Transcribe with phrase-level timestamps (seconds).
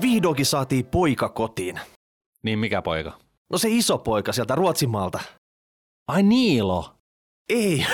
[0.00, 1.80] vihdoinkin saatiin poika kotiin.
[2.42, 3.12] Niin mikä poika?
[3.50, 5.20] No se iso poika sieltä Ruotsimaalta.
[6.08, 6.94] Ai Niilo.
[7.48, 7.86] Ei,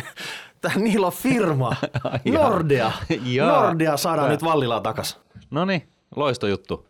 [0.60, 1.76] tämä niillä on firma.
[2.32, 2.92] Nordea.
[3.46, 5.20] Nordea saadaan nyt Vallilaan takas.
[5.50, 6.86] No niin, loistojuttu.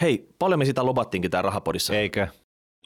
[0.00, 1.94] Hei, paljon me sitä lobattiinkin tää rahapodissa.
[1.94, 2.28] Eikö?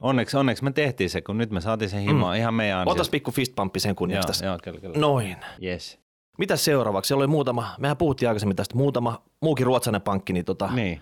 [0.01, 2.41] Onneksi, onneksi me tehtiin se, kun nyt me saatiin sen himaan mm.
[2.41, 3.01] ihan meidän ansiosta.
[3.01, 4.47] Otas pikku fistpampi sen kunniaksi tässä.
[4.47, 4.99] joo, kyllä, kyllä.
[4.99, 5.37] Noin.
[5.63, 5.99] Yes.
[6.39, 7.09] Mitä seuraavaksi?
[7.09, 11.01] Siellä oli muutama, mehän puhuttiin aikaisemmin tästä, muutama muukin ruotsalainen pankki, niin, tota, Niin.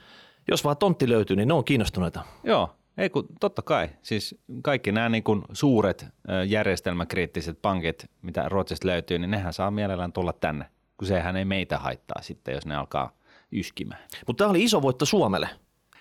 [0.48, 2.22] jos vaan tontti löytyy, niin ne on kiinnostuneita.
[2.44, 3.88] Joo, ei kun totta kai.
[4.02, 6.06] Siis kaikki nämä niin kuin suuret
[6.46, 10.64] järjestelmäkriittiset pankit, mitä Ruotsista löytyy, niin nehän saa mielellään tulla tänne,
[10.96, 13.12] kun sehän ei meitä haittaa sitten, jos ne alkaa
[13.52, 14.00] yskimään.
[14.26, 15.48] Mutta tämä oli iso voitto Suomelle.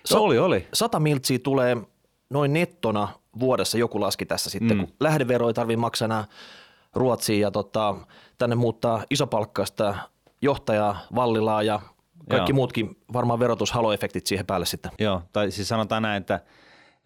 [0.06, 0.68] Se oli, oli.
[0.74, 1.78] 100 miltsiä tulee
[2.30, 3.08] noin nettona
[3.40, 4.86] vuodessa, joku laski tässä sitten, mm.
[4.86, 6.26] kun lähdevero ei tarvitse maksaa enää
[6.96, 7.96] Ruotsiin ja tota,
[8.38, 9.96] tänne muuttaa isopalkkaista
[10.42, 11.80] johtajaa Vallilaa ja
[12.30, 12.56] kaikki Joo.
[12.56, 14.92] muutkin varmaan verotushaloefektit siihen päälle sitten.
[15.00, 16.40] Joo, tai siis sanotaan näin, että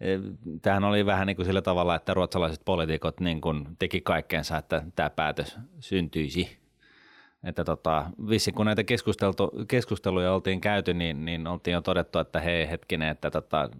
[0.00, 0.18] e,
[0.62, 4.82] tämähän oli vähän niin kuin sillä tavalla, että ruotsalaiset poliitikot niin kuin teki kaikkeensa, että
[4.96, 6.60] tämä päätös syntyisi.
[7.44, 8.84] Että tota, vissi kun näitä
[9.68, 13.70] keskusteluja oltiin käyty, niin, niin oltiin jo todettu, että hei hetkinen, että, tota,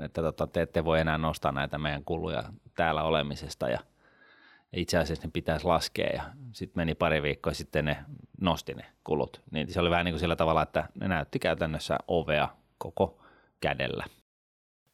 [0.00, 2.42] että tota, te ette voi enää nostaa näitä meidän kuluja
[2.74, 3.78] täällä olemisesta ja
[4.72, 7.96] itse asiassa ne pitäisi laskea ja sitten meni pari viikkoa sitten ne
[8.40, 9.42] nosti ne kulut.
[9.50, 13.18] Niin se oli vähän niin kuin sillä tavalla, että ne näytti käytännössä ovea koko
[13.60, 14.04] kädellä.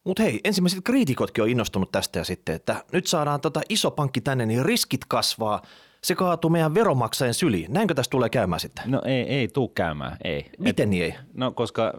[0.04, 4.20] Mutta hei, ensimmäiset kriitikotkin on innostunut tästä ja sitten, että nyt saadaan tota iso pankki
[4.20, 5.62] tänne, niin riskit kasvaa.
[6.02, 7.72] Se kaatuu meidän veronmaksajien syliin.
[7.72, 8.90] Näinkö tästä tulee käymään sitten?
[8.90, 10.50] No ei, ei tuu käymään, ei.
[10.58, 11.14] Miten niin ei?
[11.34, 11.92] No koska, äh,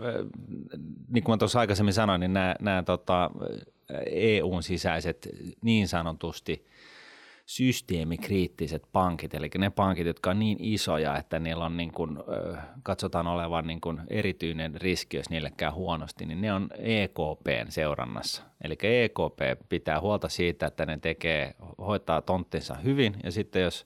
[1.09, 3.31] niin kuin mä tuossa aikaisemmin sanoin, niin nämä, nämä tota,
[4.05, 5.29] EUn sisäiset
[5.61, 6.65] niin sanotusti
[7.47, 12.17] systeemikriittiset pankit, eli ne pankit, jotka on niin isoja, että niillä on niin kuin,
[12.83, 18.43] katsotaan olevan niin kuin erityinen riski, jos niille käy huonosti, niin ne on EKPn seurannassa.
[18.63, 23.85] Eli EKP pitää huolta siitä, että ne tekee, hoitaa tonttinsa hyvin, ja sitten jos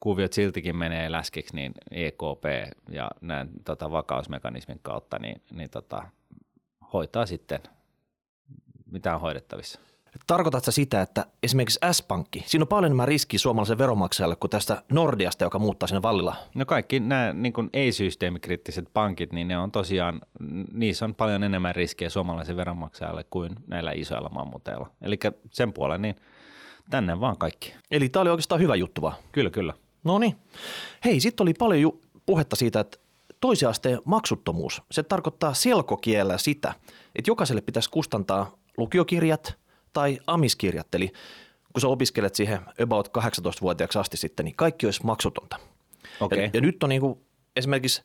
[0.00, 6.02] kuviot siltikin menee läskiksi, niin EKP ja näin tota, vakausmekanismin kautta niin, niin tota,
[6.92, 7.60] hoitaa sitten,
[8.90, 9.89] mitä on hoidettavissa.
[10.26, 15.44] Tarkoitatko sitä, että esimerkiksi S-pankki, siinä on paljon enemmän riskiä suomalaisen veronmaksajalle kuin tästä Nordiasta,
[15.44, 16.36] joka muuttaa sinne Vallilaan?
[16.54, 20.20] No kaikki nämä niin kuin ei-systeemikriittiset pankit, niin ne on tosiaan,
[20.72, 24.90] niissä on paljon enemmän riskejä suomalaisen veronmaksajalle kuin näillä isoilla mammuteilla.
[25.02, 25.18] Eli
[25.50, 26.16] sen puolen, niin
[26.90, 27.74] tänne vaan kaikki.
[27.90, 29.16] Eli tämä oli oikeastaan hyvä juttu vaan.
[29.32, 29.74] Kyllä, kyllä.
[30.04, 30.36] No niin.
[31.04, 32.98] Hei, sitten oli paljon ju- puhetta siitä, että
[33.40, 36.74] toisen asteen maksuttomuus, se tarkoittaa selkokielellä sitä,
[37.16, 39.58] että jokaiselle pitäisi kustantaa lukiokirjat
[39.92, 41.12] tai amiskirjat, eli
[41.72, 45.56] kun sä opiskelet siihen about 18-vuotiaaksi asti sitten, niin kaikki olisi maksutonta.
[46.20, 46.44] Okei.
[46.44, 47.18] Ja, ja nyt on niin kuin
[47.56, 48.02] esimerkiksi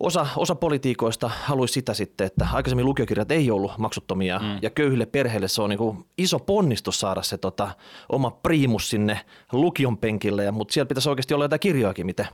[0.00, 4.58] osa, osa politiikoista haluaisi sitä sitten, että aikaisemmin lukiokirjat ei ollut maksuttomia mm.
[4.62, 7.70] ja köyhille perheille se on niin kuin iso ponnistus saada se tota,
[8.08, 9.20] oma priimus sinne
[9.52, 12.26] lukion penkille, ja, mutta siellä pitäisi oikeasti olla jotain kirjoakin, mitä,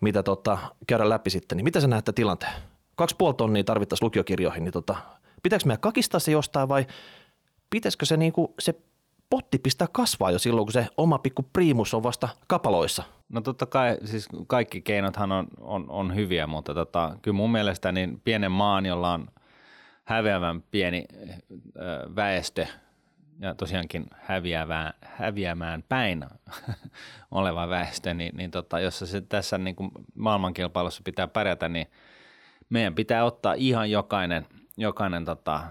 [0.00, 1.56] mitä tota, käydä läpi sitten.
[1.56, 2.52] Niin mitä sä näette tilanteen?
[2.96, 4.96] Kaksi puoli tonnia tarvittaisiin lukiokirjoihin, niin tota,
[5.42, 6.86] pitääkö meidän kakistaa se jostain vai
[7.70, 8.74] pitäisikö se, niin kuin, se
[9.30, 13.02] potti pistää kasvaa jo silloin, kun se oma pikku priimus on vasta kapaloissa?
[13.28, 17.92] No totta kai, siis kaikki keinothan on, on, on hyviä, mutta tota, kyllä mun mielestä
[17.92, 19.28] niin pienen maan, jolla on
[20.04, 21.04] häviävän pieni
[21.76, 22.66] ö, väestö
[23.40, 26.24] ja tosiaankin häviävään, häviämään päin
[27.30, 31.86] oleva väestö, niin, niin tota, jos se tässä niin kuin maailmankilpailussa pitää pärjätä, niin
[32.70, 34.46] meidän pitää ottaa ihan jokainen,
[34.76, 35.62] jokainen tota,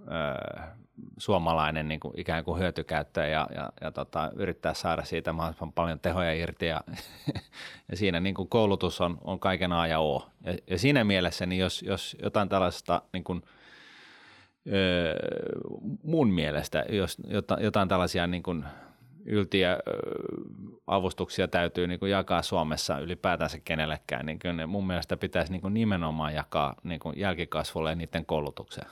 [0.00, 0.78] ö,
[1.18, 6.00] suomalainen niin kuin ikään kuin hyötykäyttöä ja, ja, ja tota, yrittää saada siitä mahdollisimman paljon
[6.00, 6.80] tehoja irti ja,
[7.90, 10.28] ja siinä niin kuin koulutus on, on kaiken A ja O.
[10.44, 13.42] Ja, ja siinä mielessä, niin jos, jos jotain tällaista niin kuin,
[14.72, 15.14] öö,
[16.02, 17.16] mun mielestä, jos
[17.60, 18.64] jotain, tällaisia niin kuin
[19.24, 19.78] yltiä
[20.86, 25.74] avustuksia täytyy niin kuin jakaa Suomessa ylipäätänsä kenellekään, niin kyllä mun mielestä pitäisi niin kuin
[25.74, 28.86] nimenomaan jakaa niin kuin jälkikasvulle ja niiden koulutukseen.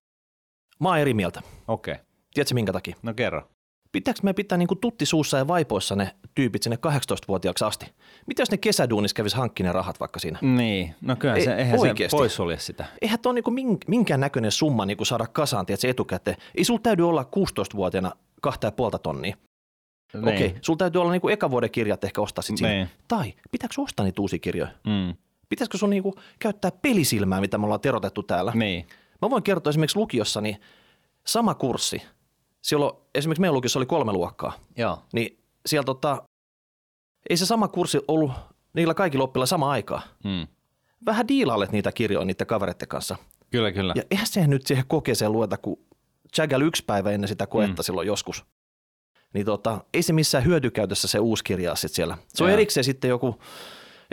[0.80, 1.42] Mä oon eri mieltä.
[1.68, 2.04] Okei, okay.
[2.34, 2.96] Tiedätkö minkä takia?
[3.02, 3.48] no kerro.
[3.92, 7.86] Pitääkö me pitää niin kuin tutti suussa ja vaipoissa ne tyypit sinne 18-vuotiaaksi asti?
[8.26, 10.38] Mitä jos ne kesäduunis kävisi hankkimaan ne rahat vaikka siinä?
[10.42, 12.10] Niin, no kyllä Ei, se, eihän oikeesti.
[12.10, 12.84] se poissulje sitä.
[13.02, 16.36] Eihän tuo niinku min- minkään näköinen summa niinku saada kasaan tiedätkö, etukäteen.
[16.54, 18.12] Ei sulla täydy olla 16-vuotiaana
[18.42, 19.36] kahta ja puolta tonnia.
[20.14, 20.28] Niin.
[20.28, 22.74] Okei, sulla täytyy olla niinku eka vuoden kirjat ehkä ostaa sit sinne.
[22.74, 22.88] Niin.
[23.08, 24.70] Tai pitääkö ostaa niitä uusia kirjoja?
[24.86, 25.14] Mm.
[25.48, 28.52] Pitäisikö sun niinku käyttää pelisilmää, mitä me ollaan terotettu täällä?
[28.54, 28.86] Niin.
[29.22, 30.60] Mä voin kertoa esimerkiksi lukiossa, niin
[31.26, 32.02] sama kurssi.
[32.62, 34.52] Silloin esimerkiksi meidän lukiossa oli kolme luokkaa.
[34.76, 34.98] Joo.
[35.12, 36.22] Niin siellä tota,
[37.30, 38.32] ei se sama kurssi ollut
[38.72, 40.02] niillä kaikilla oppilailla sama aikaa.
[40.24, 40.46] Mm.
[41.06, 43.16] Vähän diilailet niitä kirjoja niiden kavereiden kanssa.
[43.50, 43.92] Kyllä, kyllä.
[43.96, 45.78] Ja eihän se nyt siihen kokeeseen lueta, kun
[46.38, 47.84] Jaggal yksi päivä ennen sitä koetta mm.
[47.84, 48.44] silloin joskus.
[49.34, 52.18] Niin tota, ei se missään hyötykäytössä se uusi kirja sitten siellä.
[52.28, 53.40] Se on erikseen sitten joku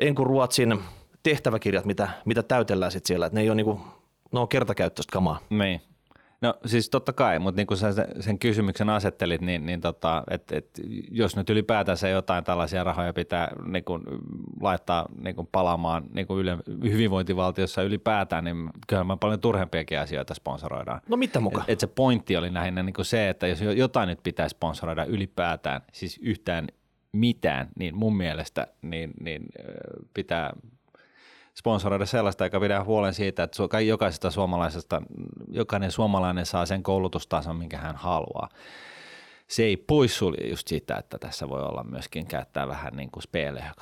[0.01, 0.79] Enku Ruotsin
[1.23, 3.25] tehtäväkirjat, mitä, mitä täytellään sitten siellä.
[3.25, 3.81] Et ne ei ole niinku,
[4.33, 5.39] ne on kertakäyttöistä kamaa.
[5.49, 5.81] Niin.
[6.41, 10.23] No siis totta kai, mutta niin kuin sä se- sen kysymyksen asettelit, niin, niin tota,
[10.29, 10.69] et, et,
[11.11, 14.03] jos nyt ylipäätänsä jotain tällaisia rahoja pitää niin kuin,
[14.61, 20.33] laittaa niin kuin palaamaan niin kuin yle, hyvinvointivaltiossa ylipäätään, niin kyllä me paljon turhempiakin asioita
[20.33, 21.01] sponsoroidaan.
[21.09, 21.61] No mitä muka?
[21.61, 24.49] Et, et se pointti oli lähinnä niin kuin se, että jos jo- jotain nyt pitää
[24.49, 26.67] sponsoroida ylipäätään, siis yhtään
[27.11, 29.45] mitään, niin mun mielestä niin, niin
[30.13, 30.53] pitää
[31.57, 35.01] sponsoroida sellaista, joka pitää huolen siitä, että jokaisesta suomalaisesta,
[35.51, 38.49] jokainen suomalainen saa sen koulutustason, minkä hän haluaa.
[39.47, 43.73] Se ei poissulje just sitä, että tässä voi olla myöskin käyttää vähän niin kuin spelejä.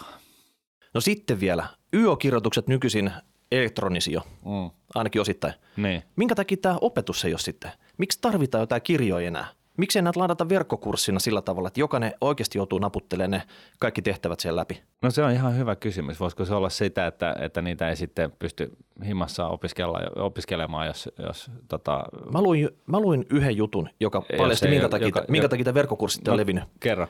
[0.93, 3.11] No sitten vielä, YO-kirjoitukset nykyisin
[3.51, 4.71] elektronisio, Mm.
[4.95, 5.53] ainakin osittain.
[5.77, 6.03] Niin.
[6.15, 7.71] Minkä takia tämä opetus ei ole sitten?
[7.97, 9.45] Miksi tarvitaan jotain kirjoja enää?
[9.77, 13.43] Miksi ei näitä ladata verkkokurssina sillä tavalla, että jokainen oikeasti joutuu naputtelemaan ne
[13.79, 14.81] kaikki tehtävät siellä läpi?
[15.01, 16.19] No se on ihan hyvä kysymys.
[16.19, 18.71] Voisiko se olla sitä, että, että niitä ei sitten pysty
[19.05, 22.03] himassa opiskella, opiskelemaan, jos, jos tota,
[22.33, 26.27] Mä luin, mä luin yhden jutun, joka paljasti, minkä takia, joka- minkä takia tämä verkkokurssit
[26.27, 26.63] on No, levinnyt.
[26.79, 27.07] kerro.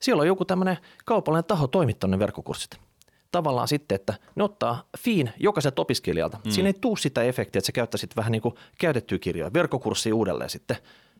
[0.00, 2.76] Siellä on joku tämmöinen kaupallinen taho toimittanut ne verkkokurssit.
[3.32, 6.38] Tavallaan sitten, että ne ottaa fiin jokaiselta opiskelijalta.
[6.44, 6.50] Mm.
[6.50, 10.50] Siinä ei tuu sitä efektiä, että sä käyttäisit vähän niin kuin käytettyä kirjoja, verkkokurssia uudelleen
[10.50, 10.76] sitten.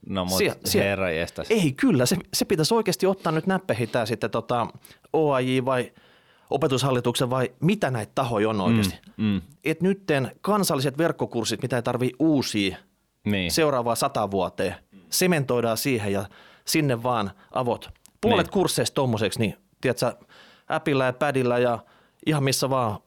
[0.07, 0.45] No mutta
[0.75, 1.07] herra.
[1.51, 4.67] Ei kyllä, se, se pitäisi oikeasti ottaa nyt näppehitää sitten tota
[5.13, 5.93] OAJ vai
[6.51, 8.99] opetushallituksen vai mitä näitä tahoja on oikeasti.
[9.17, 12.77] Mm, mm, Et nytten kansalliset verkkokurssit, mitä ei tarvii uusia
[13.25, 13.51] niin.
[13.51, 14.75] seuraavaa sata vuoteen,
[15.11, 16.25] sementoidaan siihen ja
[16.65, 17.91] sinne vaan avot.
[18.21, 18.53] Puolet Niin.
[18.53, 20.13] kursseista tommoseksi, niin tiedätkö,
[20.71, 21.79] äpillä ja pädillä ja
[22.27, 22.99] ihan missä vaan.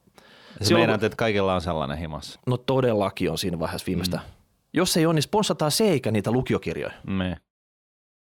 [0.60, 2.40] Se meidän, että kaikilla on sellainen himassa.
[2.46, 4.16] No todellakin on siinä vaiheessa viimeistä.
[4.16, 4.35] Mm.
[4.76, 6.92] Jos ei ole, niin sponssataan se eikä niitä lukiokirjoja.
[7.06, 7.36] Me.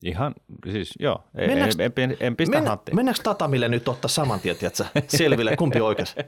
[0.03, 0.35] Ihan,
[0.71, 2.95] siis joo, ei, Mennäänkö- en, en, en pistä Mennä, hattiin.
[2.95, 6.15] mennäänkö Tatamille nyt ottaa saman tien, tiedätkö, selville, kumpi on oikeassa?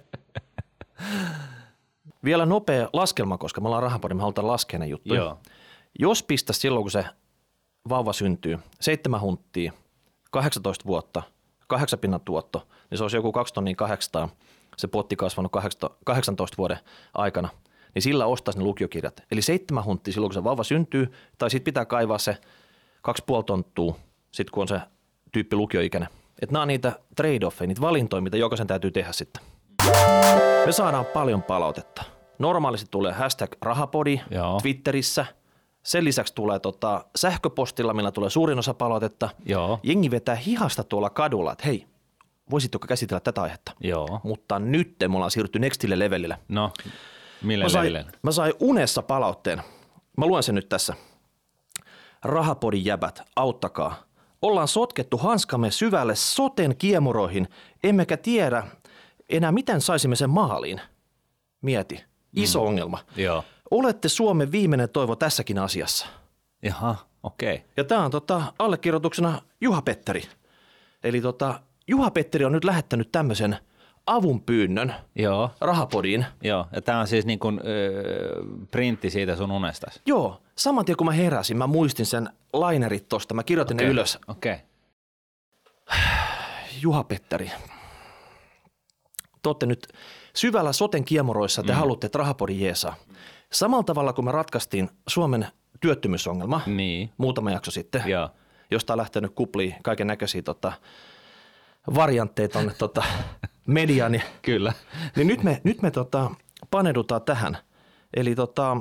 [2.24, 5.22] Vielä nopea laskelma, koska me ollaan rahapodi, me halutaan laskea ne juttuja.
[5.22, 5.40] Joo.
[6.00, 7.06] Jos pistäisi silloin, kun se
[7.90, 9.72] vauva syntyy, seitsemän hunttia,
[10.31, 11.24] 18 vuotta,
[11.68, 14.30] kahdeksan pinnan tuotto, niin se olisi joku 2 tonnia 800,
[14.78, 15.52] se potti kasvanut
[16.06, 16.80] 18 vuoden
[17.14, 17.50] aikana,
[17.95, 19.24] niin sillä ostaisi ne lukiokirjat.
[19.31, 22.38] Eli seitsemän hunttia silloin, kun se vauva syntyy, tai sitten pitää kaivaa se
[23.31, 23.95] 2,5 tonttua,
[24.31, 24.80] sitten kun on se
[25.31, 26.10] tyyppi lukioikäinen.
[26.42, 26.92] Että nämä on niitä
[27.22, 29.44] trade-offeja, niitä valintoja, mitä jokaisen täytyy tehdä sitten.
[30.66, 32.04] Me saadaan paljon palautetta.
[32.40, 34.60] Normaalisti tulee hashtag rahapodi Joo.
[34.62, 35.25] Twitterissä.
[35.84, 39.30] Sen lisäksi tulee tota, sähköpostilla, millä tulee suurin osa palautetta.
[39.45, 39.80] Joo.
[39.84, 41.86] Jengi vetää hihasta tuolla kadulla, että hei,
[42.51, 43.72] voisitko käsitellä tätä aihetta?
[43.80, 44.19] Joo.
[44.24, 46.38] Mutta nyt me ollaan siirrytty nextille levelille.
[46.48, 46.72] No,
[47.44, 49.62] millä Mä sain, mä sain unessa palautteen.
[50.18, 50.94] Mä luen sen nyt tässä.
[52.24, 54.04] Rahapodin jäbät, auttakaa.
[54.42, 57.48] Ollaan sotkettu hanskamme syvälle soten kiemuroihin,
[57.84, 58.63] emmekä tiedä
[59.30, 60.81] enää miten saisimme sen maaliin.
[61.62, 62.04] Mieti,
[62.36, 62.68] iso mm.
[62.68, 63.00] ongelma.
[63.16, 63.44] Joo.
[63.72, 66.06] Olette Suomen viimeinen toivo tässäkin asiassa.
[66.63, 67.56] Jaha, okei.
[67.56, 67.68] Okay.
[67.78, 70.24] Ja tämä on tota, allekirjoituksena Juha-Petteri.
[71.04, 73.57] Eli tota, Juha-Petteri on nyt lähettänyt tämmöisen
[74.08, 75.50] avunpyynnön Joo.
[75.62, 76.26] rahapodiin.
[76.42, 80.02] Joo, ja tämä on siis niin kuin, öö, printti siitä sun unestasi.
[80.06, 83.33] Joo, saman tien kun mä heräsin, mä muistin sen lainerit tosta.
[83.33, 83.86] Mä kirjoitin okay.
[83.86, 84.19] ne ylös.
[84.28, 84.54] Okei.
[84.54, 86.00] Okay.
[86.81, 87.52] Juha-Petteri,
[89.44, 89.88] te olette nyt
[90.36, 91.78] syvällä soten kiemuroissa, te mm.
[91.78, 92.95] haluatte, että rahapodi jeesaa.
[93.52, 95.48] Samalla tavalla kuin me ratkaistiin Suomen
[95.81, 97.10] työttömyysongelma Niin.
[97.18, 98.30] muutama jakso sitten, Joo.
[98.72, 100.74] josta on lähtenyt kuplia kaiken näköisiä tota,
[101.95, 103.04] variantteja tuonne tota,
[103.68, 104.74] mediaan, niin, Kyllä.
[105.16, 106.32] niin nyt me, nyt me tota,
[106.72, 107.58] paneudutaan tähän.
[108.14, 108.78] Eli tota,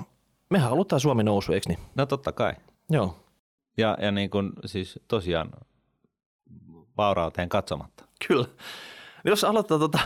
[0.51, 1.79] me halutaan Suomi nousu, eikö niin?
[1.95, 2.53] No totta kai.
[2.91, 3.17] Joo.
[3.79, 5.51] Ja, ja niin kuin siis tosiaan
[6.97, 8.05] vaurauteen katsomatta.
[8.29, 8.47] Kyllä.
[9.25, 9.99] Jos aloitetaan tuota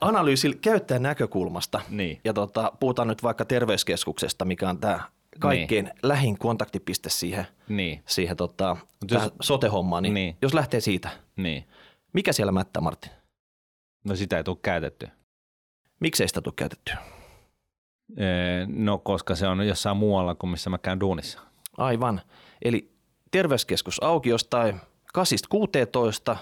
[0.00, 2.20] analyysin käyttäjän näkökulmasta Niin.
[2.24, 5.00] ja tota, puhutaan nyt vaikka terveyskeskuksesta, mikä on tämä
[5.38, 5.94] kaikkein niin.
[6.02, 8.76] lähin kontaktipiste siihen, Niin, siihen tota,
[9.10, 10.24] jos- sote-hommaan, niin, Niin.
[10.26, 11.64] niin jos lähtee siitä, niin.
[12.12, 13.12] mikä siellä mättää Martin?
[14.04, 15.08] No sitä ei tule käytetty.
[16.00, 16.96] Miksei sitä tule käytettyä?
[18.16, 21.40] Ee, No koska se on jossain muualla kuin missä mä käyn duunissa.
[21.76, 22.20] Aivan.
[22.62, 22.90] Eli
[23.30, 24.80] terveyskeskus auki jostain
[26.32, 26.36] 8-16,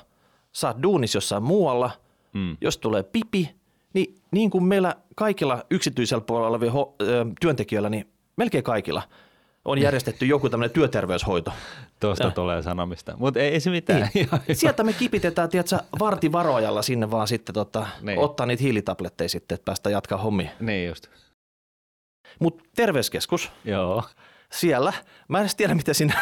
[0.52, 1.90] saat duunis jossain muualla,
[2.32, 2.56] Mm.
[2.60, 3.54] jos tulee pipi,
[3.94, 6.94] niin niin kuin meillä kaikilla yksityisellä puolella olevilla
[7.40, 9.02] työntekijöillä, niin melkein kaikilla
[9.70, 11.52] on järjestetty joku tämmöinen työterveyshoito.
[12.00, 12.34] Tuosta Äh.
[12.34, 13.14] tulee sanomista.
[13.16, 14.08] Mutta ei, ei se mitään.
[14.14, 14.28] Niin.
[14.52, 18.18] Sieltä me kipitetään, tiedätkö, vartivaroajalla sinne vaan sitten tota, Niin.
[18.18, 20.50] ottaa niitä hiilitabletteja sitten, että päästä jatkaa hommia.
[20.60, 21.06] niin just.
[22.40, 24.04] Mutta terveyskeskus, Joo.
[24.52, 24.92] Siellä,
[25.28, 26.14] mä en edes tiedä, miten sinne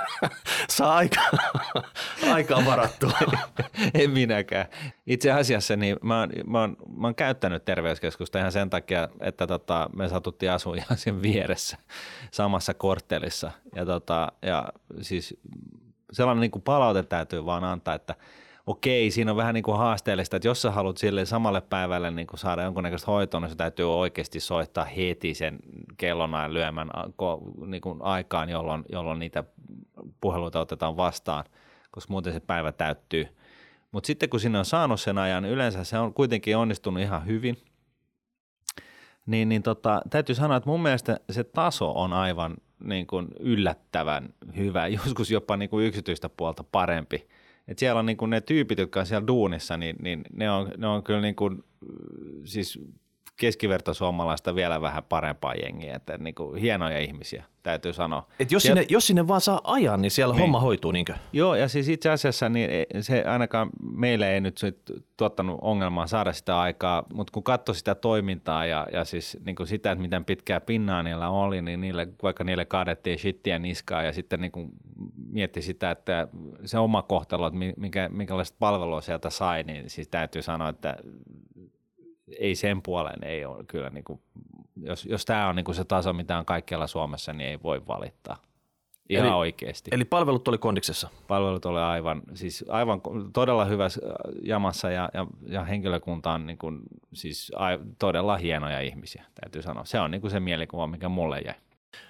[0.70, 1.30] saa aikaa,
[2.32, 3.18] aikaa varattua.
[3.94, 4.66] en minäkään.
[5.06, 9.46] Itse asiassa niin mä, oon, mä, oon, mä oon käyttänyt terveyskeskusta ihan sen takia, että
[9.46, 11.76] tota, me satuttiin asua ihan sen vieressä
[12.30, 13.50] samassa korttelissa.
[13.74, 14.68] Ja, tota, ja
[15.00, 15.36] siis
[16.12, 18.14] sellainen niin kuin palaute täytyy vaan antaa, että
[18.68, 22.26] okei, siinä on vähän niin kuin haasteellista, että jos sä haluat sille samalle päivälle niin
[22.26, 25.58] kuin saada jonkunnäköistä hoitoa, niin se täytyy oikeasti soittaa heti sen
[25.96, 26.90] kellonajan lyömän
[27.66, 29.44] niin kuin aikaan, jolloin, jolloin niitä
[30.20, 31.44] puheluita otetaan vastaan,
[31.90, 33.28] koska muuten se päivä täyttyy.
[33.92, 37.26] Mutta sitten kun sinne on saanut sen ajan, niin yleensä se on kuitenkin onnistunut ihan
[37.26, 37.56] hyvin.
[39.26, 44.28] Niin, niin tota, täytyy sanoa, että mun mielestä se taso on aivan niin kuin yllättävän
[44.56, 47.28] hyvä, joskus jopa niin kuin yksityistä puolta parempi–
[47.68, 50.70] et siellä on niin kuin ne tyypit, jotka on siellä duunissa, niin, niin ne, on,
[50.76, 51.64] ne on kyllä niin kuin,
[52.44, 52.80] siis
[53.38, 58.26] keskivertosuomalaista vielä vähän parempaa jengiä, että niin kuin hienoja ihmisiä, täytyy sanoa.
[58.40, 60.40] Et jos, sinne, jos sinne vaan saa ajan, niin siellä niin.
[60.40, 61.14] homma hoituu, niinkö?
[61.32, 64.60] Joo, ja siis itse asiassa niin se ainakaan meille ei nyt
[65.16, 69.66] tuottanut ongelmaa saada sitä aikaa, mutta kun katsoi sitä toimintaa ja, ja siis niin kuin
[69.66, 74.12] sitä, että miten pitkää pinnaa niillä oli, niin niille, vaikka niille kaadettiin shittiä niskaa ja
[74.12, 74.70] sitten niin kuin
[75.30, 76.28] mietti sitä, että
[76.64, 80.96] se oma kohtalo, että minkä, minkälaista palvelua sieltä sai, niin siis täytyy sanoa, että
[82.38, 84.20] ei sen puolen ei ole kyllä, niin kuin,
[84.82, 87.86] jos, jos tämä on niin kuin se taso, mitä on kaikkialla Suomessa, niin ei voi
[87.86, 88.36] valittaa.
[89.08, 89.90] Ihan eli, oikeasti.
[89.94, 91.08] Eli palvelut oli kondiksessa?
[91.28, 93.00] Palvelut oli aivan, siis aivan
[93.32, 94.00] todella hyvässä
[94.42, 96.80] jamassa ja, ja, ja henkilökunta on niin kuin,
[97.14, 97.66] siis a,
[97.98, 99.84] todella hienoja ihmisiä, täytyy sanoa.
[99.84, 101.54] Se on niin kuin se mielikuva, mikä mulle jäi.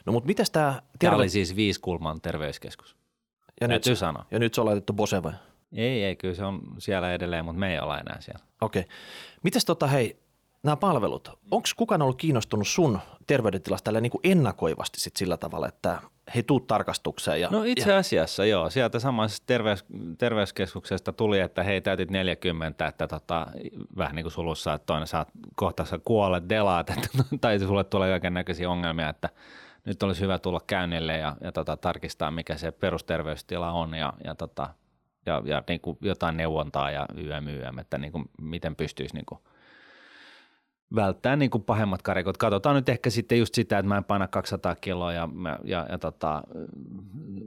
[0.07, 0.73] No mutta mitäs tämä...
[0.73, 0.87] Terve...
[0.99, 2.97] Tämä oli siis Viiskulman terveyskeskus.
[3.61, 4.25] Ja täytyy nyt, sanoa.
[4.31, 5.33] Ja nyt se on laitettu Bose vai?
[5.73, 8.45] Ei, ei, kyllä se on siellä edelleen, mutta me ei olla enää siellä.
[8.61, 8.81] Okei.
[8.81, 8.93] Okay.
[9.43, 10.21] Mites tota, hei,
[10.63, 15.99] nämä palvelut, onko kukaan ollut kiinnostunut sun terveydentilasta niin kuin ennakoivasti sit sillä tavalla, että
[16.35, 17.41] he tuu tarkastukseen?
[17.41, 18.51] Ja, no itse asiassa ja...
[18.51, 19.85] joo, sieltä samasta terveys,
[20.19, 23.47] terveyskeskuksesta tuli, että hei täytit 40, että tota,
[23.97, 27.09] vähän niin kuin sulussa, että toinen saat kohta sä kuolet, delaat, että,
[27.41, 29.29] tai sulle tulee kaiken näköisiä ongelmia, että
[29.85, 34.35] nyt olisi hyvä tulla käynnille ja, ja tota, tarkistaa, mikä se perusterveystila on ja, ja
[34.35, 34.69] tota,
[35.27, 39.27] ja, ja niin kuin jotain neuvontaa ja YM, YM että niin kuin miten pystyisi niin
[39.27, 39.41] kuin
[40.95, 42.37] välttää niin kuin pahemmat karikot.
[42.37, 45.29] Katsotaan nyt ehkä sitten just sitä, että mä en paina 200 kiloa ja,
[45.65, 46.43] ja, ja tota,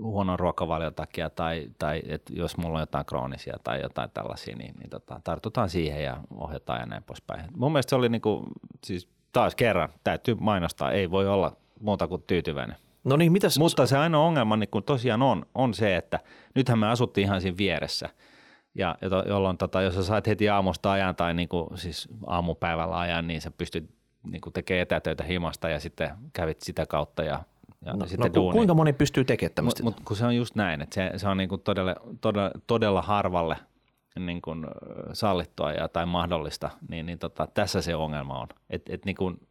[0.01, 4.75] huonon ruokavalion takia tai, tai että jos mulla on jotain kroonisia tai jotain tällaisia, niin,
[4.79, 7.45] niin tota, tartutaan siihen ja ohjataan ja näin poispäin.
[7.55, 8.45] Mun mielestä se oli niin kuin,
[8.83, 12.75] siis taas kerran, täytyy mainostaa, ei voi olla muuta kuin tyytyväinen.
[13.03, 13.59] No niin, mitäs?
[13.59, 16.19] Mutta se ainoa ongelma niin kun tosiaan on, on se, että
[16.55, 18.09] nythän me asuttiin ihan siinä vieressä.
[18.75, 18.95] Ja,
[19.27, 23.41] jolloin tota, jos sä saat heti aamusta ajan tai niin kuin, siis aamupäivällä ajan, niin
[23.41, 23.89] sä pystyt
[24.23, 27.43] niin kuin tekemään etätöitä himasta ja sitten kävit sitä kautta ja,
[27.85, 29.83] ja no, sitten no, Kuinka moni pystyy tekemään tämmöistä?
[29.83, 32.51] Mutta mut, kun se on just näin, että se, se on niin kuin todella, todella,
[32.67, 33.57] todella harvalle
[34.19, 34.65] niin kuin
[35.13, 38.47] sallittua ja, tai mahdollista, niin, niin tota, tässä se ongelma on.
[38.69, 39.47] Et, et niin kuin,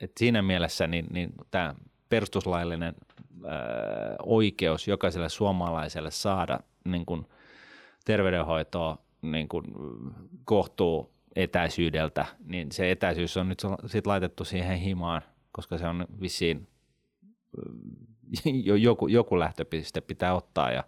[0.00, 1.74] et siinä mielessä niin, niin tämä
[2.14, 2.94] perustuslaillinen
[3.44, 3.50] äh,
[4.22, 7.26] oikeus jokaiselle suomalaiselle saada niin kuin
[8.04, 9.64] terveydenhoitoa niin kuin
[10.44, 16.68] kohtuu etäisyydeltä, niin se etäisyys on nyt sit laitettu siihen himaan, koska se on vissiin
[18.80, 20.84] joku, joku lähtöpiste pitää ottaa ja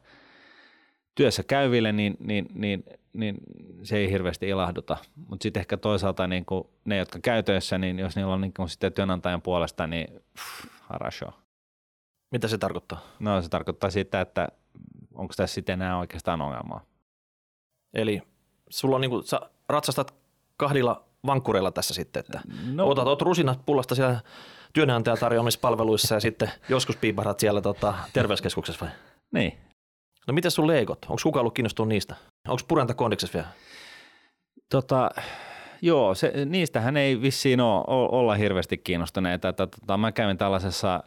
[1.16, 3.36] työssä käyville, niin, niin, niin, niin
[3.82, 4.96] se ei hirveästi ilahduta.
[5.28, 6.46] Mutta sitten ehkä toisaalta niin
[6.84, 10.08] ne, jotka käy töissä, niin jos niillä on niin sitten työnantajan puolesta, niin
[10.38, 11.32] pff, harasho.
[12.32, 13.00] Mitä se tarkoittaa?
[13.18, 14.48] No se tarkoittaa sitä, että
[15.14, 16.84] onko tässä sitten enää oikeastaan ongelmaa.
[17.94, 18.22] Eli
[18.70, 20.14] sulla on niin kuin, sä ratsastat
[20.56, 22.40] kahdilla vankkureilla tässä sitten, että
[22.72, 22.88] no.
[22.88, 24.20] otat, otat rusinat pullasta siellä
[24.72, 28.94] työnantajan tarjoamispalveluissa ja sitten joskus piiparat siellä tota, terveyskeskuksessa vai?
[29.32, 29.65] Niin.
[30.26, 31.04] No miten sun leikot?
[31.04, 32.16] Onko kukaan ollut kiinnostunut niistä?
[32.48, 33.48] Onko purenta kondiksessa vielä?
[34.70, 35.10] Tota,
[35.82, 39.52] Joo, se, niistähän ei vissiin ole, olla hirveästi kiinnostuneita.
[39.52, 41.02] Tota, mä kävin tällaisessa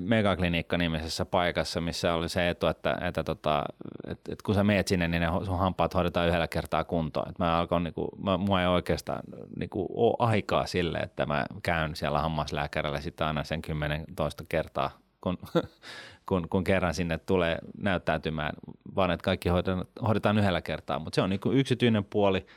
[0.00, 3.64] megaklinikka-nimisessä paikassa, missä oli se etu, että, että, tota,
[4.06, 7.28] että, että kun sä meet sinne, niin ne sun hampaat hoidetaan yhdellä kertaa kuntoon.
[7.28, 9.20] Että mä alkoin, niinku, mä, mua ei oikeastaan
[9.56, 14.90] niinku, ole aikaa sille, että mä käyn siellä hammaslääkärillä sitä aina sen 10-toista kertaa,
[15.26, 15.38] kun,
[16.28, 18.54] kun, kun kerran sinne tulee näyttäytymään,
[18.96, 20.98] vaan että kaikki hoidetaan, hoidetaan yhdellä kertaa.
[20.98, 22.46] Mutta se on niinku yksityinen puoli–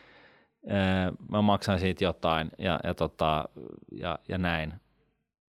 [1.31, 3.49] mä maksan siitä jotain ja, ja, tota,
[3.91, 4.73] ja, ja näin.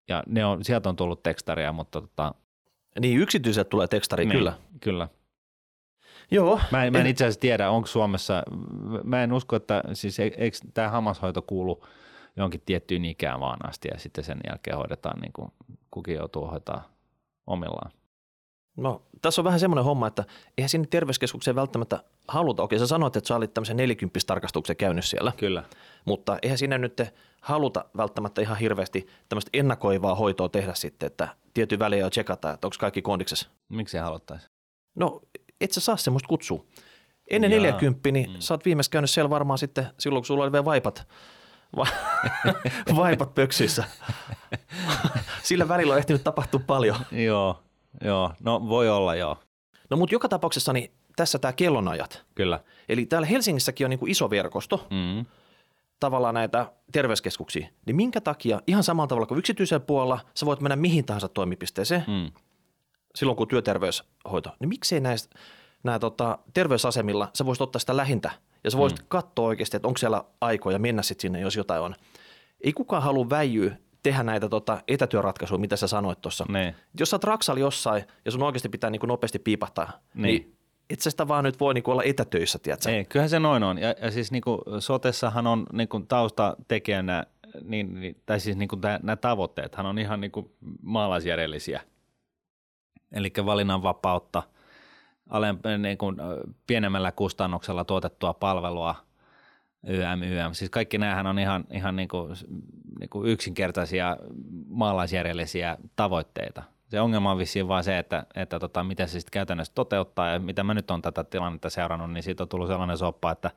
[0.07, 2.33] Ja ne on, sieltä on tullut tekstaria, mutta tota,
[2.99, 4.53] Niin, yksityiset tulee tekstari, niin, kyllä.
[4.81, 5.07] Kyllä.
[6.31, 6.59] Joo.
[6.71, 8.43] Mä en, mä en itse asiassa tiedä, onko Suomessa,
[9.03, 11.87] mä en usko, että siis eikö tämä hammashoito kuulu
[12.35, 15.51] johonkin tiettyyn ikään vaan asti ja sitten sen jälkeen hoidetaan niin kuin
[15.91, 16.89] kukin joutuu hoitaa
[17.49, 17.91] omillaan.
[18.77, 20.23] No, tässä on vähän semmoinen homma, että
[20.57, 22.63] eihän sinne terveyskeskukseen välttämättä haluta.
[22.63, 25.31] Okei, sä sanoit, että sä olit tämmöisen 40 tarkastuksen käynyt siellä.
[25.37, 25.63] Kyllä.
[26.05, 27.01] Mutta eihän sinne nyt
[27.41, 32.67] haluta välttämättä ihan hirveästi tämmöistä ennakoivaa hoitoa tehdä sitten, että tietty väliä jo tsekata, että
[32.67, 33.49] onko kaikki kondiksessa.
[33.69, 34.47] Miksi haluttaisi?
[34.95, 35.21] No,
[35.61, 36.65] et sä saa semmoista kutsua.
[37.29, 37.59] Ennen Jaa.
[37.59, 38.39] 40, niin mm.
[38.39, 41.07] sä oot viimeksi käynyt siellä varmaan sitten silloin, kun sulla oli vielä vaipat,
[41.75, 41.87] va-
[42.95, 43.83] vaipat pöksissä.
[45.43, 46.97] Sillä välillä on ehtinyt tapahtua paljon.
[47.11, 47.63] Joo,
[48.03, 48.33] joo.
[48.43, 49.37] No voi olla joo.
[49.89, 52.25] No mutta joka tapauksessa niin tässä tämä kellonajat.
[52.35, 52.59] Kyllä.
[52.89, 54.87] Eli täällä Helsingissäkin on niin kuin iso verkosto.
[54.89, 55.25] Mm
[55.99, 60.75] tavallaan näitä terveyskeskuksia, niin minkä takia ihan samalla tavalla kuin yksityisellä puolella sä voit mennä
[60.75, 62.31] mihin tahansa toimipisteeseen mm.
[63.15, 65.39] silloin kun työterveyshoito, niin miksei näistä
[65.83, 68.31] nämä tota, terveysasemilla sä voisit ottaa sitä lähintä
[68.63, 69.05] ja sä voisit mm.
[69.07, 71.95] katsoa oikeasti, että onko siellä aikoja mennä sitten sinne, jos jotain on.
[72.61, 76.45] Ei kukaan halua väijyä tehdä näitä tota, etätyöratkaisuja, mitä sä sanoit tuossa.
[76.99, 80.55] Jos sä oot raksali jossain ja sun oikeasti pitää niin kuin nopeasti piipahtaa, niin, niin
[80.89, 82.89] itse sitä vaan nyt voi niinku olla etätöissä, tiedätkö?
[82.89, 83.77] Ei, kyllähän se noin on.
[83.77, 87.25] Ja, ja siis niinku sotessahan on niinku taustatekijänä,
[87.63, 90.51] niin, niin, tai siis niinku nämä tavoitteethan on ihan niinku
[90.81, 91.81] maalaisjärjellisiä.
[93.11, 94.43] Eli valinnanvapautta,
[95.29, 96.05] alempi, niinku,
[96.67, 98.95] pienemmällä kustannuksella tuotettua palvelua,
[99.87, 100.53] YM, YM.
[100.53, 102.29] Siis kaikki näähän on ihan, ihan niinku,
[102.99, 104.17] niinku yksinkertaisia
[104.67, 109.73] maalaisjärjellisiä tavoitteita– se ongelma on vissiin vaan se, että, että tota, miten se sitten käytännössä
[109.75, 113.31] toteuttaa ja mitä mä nyt on tätä tilannetta seurannut, niin siitä on tullut sellainen soppa,
[113.31, 113.51] että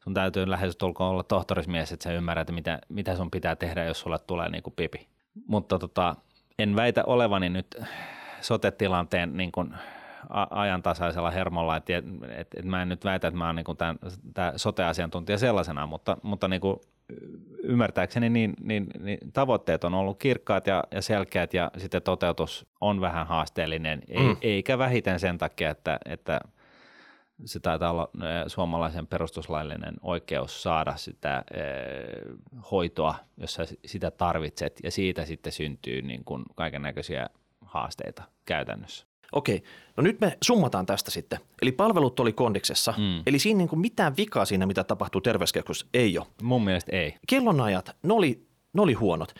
[0.00, 4.00] sun täytyy lähes tulkoon olla tohtorismies, että sä ymmärrät, mitä, mitä sun pitää tehdä, jos
[4.00, 5.08] sulle tulee niin kuin pipi.
[5.46, 6.16] Mutta tota,
[6.58, 7.76] en väitä olevani nyt
[8.40, 9.74] sote-tilanteen niin kuin
[10.50, 12.04] ajantasaisella hermolla, että et,
[12.36, 13.66] et, et mä en nyt väitä, että mä oon niin
[14.34, 16.80] tämä sote-asiantuntija sellaisena, mutta, mutta niin kuin
[17.62, 23.00] ymmärtääkseni niin, niin, niin tavoitteet on ollut kirkkaat ja, ja selkeät ja sitten toteutus on
[23.00, 24.36] vähän haasteellinen, mm.
[24.40, 26.40] eikä vähiten sen takia, että, että
[27.44, 28.10] se taitaa olla
[28.46, 31.44] suomalaisen perustuslaillinen oikeus saada sitä
[32.70, 37.26] hoitoa, jos sitä tarvitset ja siitä sitten syntyy niin kuin kaiken näköisiä
[37.60, 39.06] haasteita käytännössä.
[39.32, 39.62] Okei,
[39.96, 41.38] no nyt me summataan tästä sitten.
[41.62, 43.22] Eli palvelut oli kondiksessa, mm.
[43.26, 46.26] eli siinä niin kuin mitään vikaa siinä, mitä tapahtuu terveyskeskus, ei ole.
[46.42, 47.14] Mun mielestä ei.
[47.28, 49.34] Kellonajat, ne oli, ne oli huonot.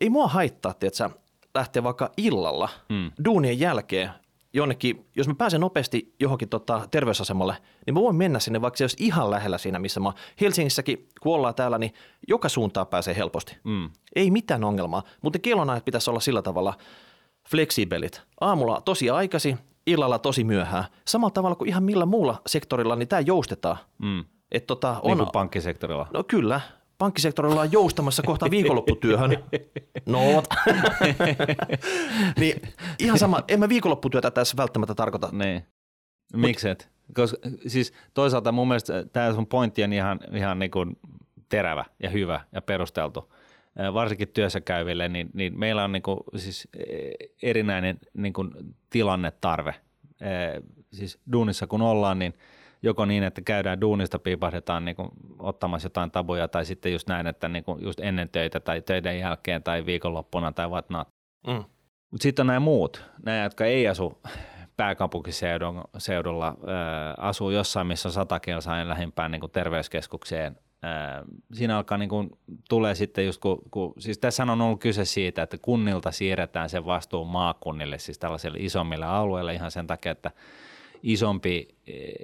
[0.00, 1.10] Ei mua haittaa, että
[1.54, 3.10] lähtee vaikka illalla mm.
[3.24, 4.10] duunien jälkeen
[4.52, 8.84] jonnekin, jos mä pääsen nopeasti johonkin tota, terveysasemalle, niin mä voin mennä sinne, vaikka se
[8.84, 11.94] olisi ihan lähellä siinä, missä mä Helsingissäkin, kun ollaan täällä, niin
[12.28, 13.56] joka suuntaan pääsee helposti.
[13.64, 13.90] Mm.
[14.16, 16.74] Ei mitään ongelmaa, mutta kellonajat pitäisi olla sillä tavalla–
[17.50, 18.22] fleksibelit.
[18.40, 19.56] Aamulla tosi aikasi,
[19.86, 20.84] illalla tosi myöhään.
[21.06, 23.76] Samalla tavalla kuin ihan millä muulla sektorilla, niin tämä joustetaan.
[23.98, 24.24] Mm.
[24.52, 26.06] Et tota, on, niin kuin pankkisektorilla.
[26.12, 26.60] No kyllä.
[26.98, 29.44] Pankkisektorilla on joustamassa kohta viikonlopputyöhön.
[30.06, 30.20] No,
[32.40, 32.62] niin
[32.98, 35.28] ihan sama, en mä viikonlopputyötä tässä välttämättä tarkoita.
[35.32, 35.62] Niin.
[36.36, 36.90] Mikset?
[37.14, 40.96] Koska, siis toisaalta mun mielestä tämä sun pointti on ihan, ihan niin kuin
[41.48, 43.32] terävä ja hyvä ja perusteltu
[43.94, 46.68] varsinkin työssä käyville, niin, niin meillä on niin kuin, siis
[47.42, 48.50] erinäinen niin kuin
[48.90, 49.74] tilannetarve.
[50.92, 52.34] Siis duunissa kun ollaan, niin
[52.82, 57.26] joko niin, että käydään duunista, piipahdetaan niin kuin ottamassa jotain tabuja, tai sitten just näin,
[57.26, 61.08] että niin kuin just ennen töitä tai töiden jälkeen tai viikonloppuna tai whatnot.
[61.46, 61.64] Mm.
[62.10, 64.22] Mutta sitten on nämä muut, nämä, jotka ei asu
[64.76, 66.56] pääkaupunkiseudulla,
[67.18, 70.56] asuu jossain, missä on sata kilsaa lähimpään niin kuin terveyskeskukseen
[71.52, 72.30] siinä alkaa niin kuin,
[72.68, 76.84] tulee sitten just kun, kun, siis tässä on ollut kyse siitä, että kunnilta siirretään sen
[76.84, 80.30] vastuun maakunnille, siis tällaiselle isommille alueille ihan sen takia, että
[81.02, 81.68] isompi,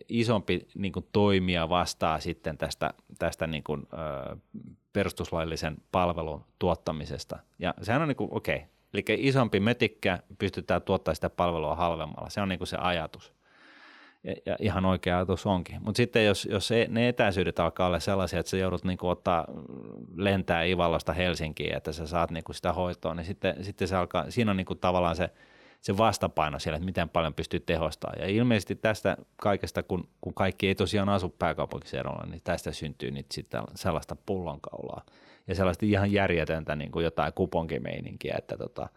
[0.09, 4.37] isompi niin kuin toimija vastaa sitten tästä, tästä niin kuin, ö,
[4.93, 7.39] perustuslaillisen palvelun tuottamisesta.
[7.59, 8.69] Ja sehän on niin kuin, okei, okay.
[8.95, 13.34] eli isompi mötikkä pystytään tuottamaan sitä palvelua halvemmalla, se on niin kuin se ajatus
[14.25, 15.83] ja, ja ihan oikea ajatus onkin.
[15.83, 19.47] Mutta sitten jos, jos ne etäisyydet alkaa olla sellaisia, että sä joudut niinku ottaa
[20.17, 24.51] lentää Ivallasta Helsinkiin, että sä saat niinku sitä hoitoa, niin sitten, sitten se alkaa, siinä
[24.51, 25.31] on niinku tavallaan se,
[25.81, 28.21] se vastapaino siellä, että miten paljon pystyy tehostamaan.
[28.21, 33.33] Ja ilmeisesti tästä kaikesta, kun, kun kaikki ei tosiaan asu pääkaupunkiseudulla, niin tästä syntyy nyt
[33.33, 35.05] sitten sellaista pullonkaulaa
[35.47, 38.89] ja sellaista ihan järjetöntä niin kuin jotain kuponkimeininkiä, että tota,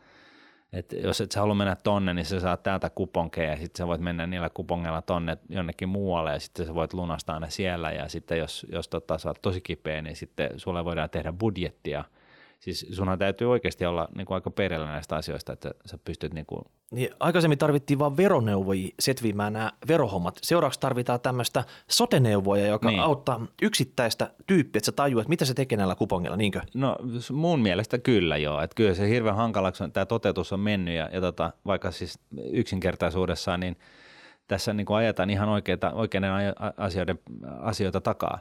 [0.73, 3.87] et jos et sä halua mennä tonne, niin sä saat täältä kuponkeja ja sitten sä
[3.87, 7.91] voit mennä niillä kupongeilla tonne jonnekin muualle ja sitten sä voit lunastaa ne siellä.
[7.91, 12.03] Ja sitten jos, jos tota, sä oot tosi kipeä, niin sitten sulle voidaan tehdä budjettia
[12.59, 16.45] siis sunhan täytyy oikeasti olla niin kuin aika perillä näistä asioista, että sä pystyt niin
[16.45, 16.61] kuin...
[16.91, 20.37] Niin, aikaisemmin tarvittiin vain veroneuvojia setvimään nämä verohommat.
[20.41, 22.99] Seuraavaksi tarvitaan tämmöistä soteneuvoja, joka niin.
[22.99, 26.61] auttaa yksittäistä tyyppiä, että sä tajuu, että mitä se tekee näillä kupongeilla, niinkö?
[26.75, 26.97] No
[27.33, 31.21] mun mielestä kyllä joo, että kyllä se hirveän hankalaksi tämä toteutus on mennyt ja, ja
[31.21, 32.19] tota, vaikka siis
[32.51, 33.77] yksinkertaisuudessaan, niin
[34.47, 36.31] tässä niin kuin ajetaan ihan oikeita, oikeiden
[36.77, 37.19] asioiden,
[37.59, 38.39] asioita takaa.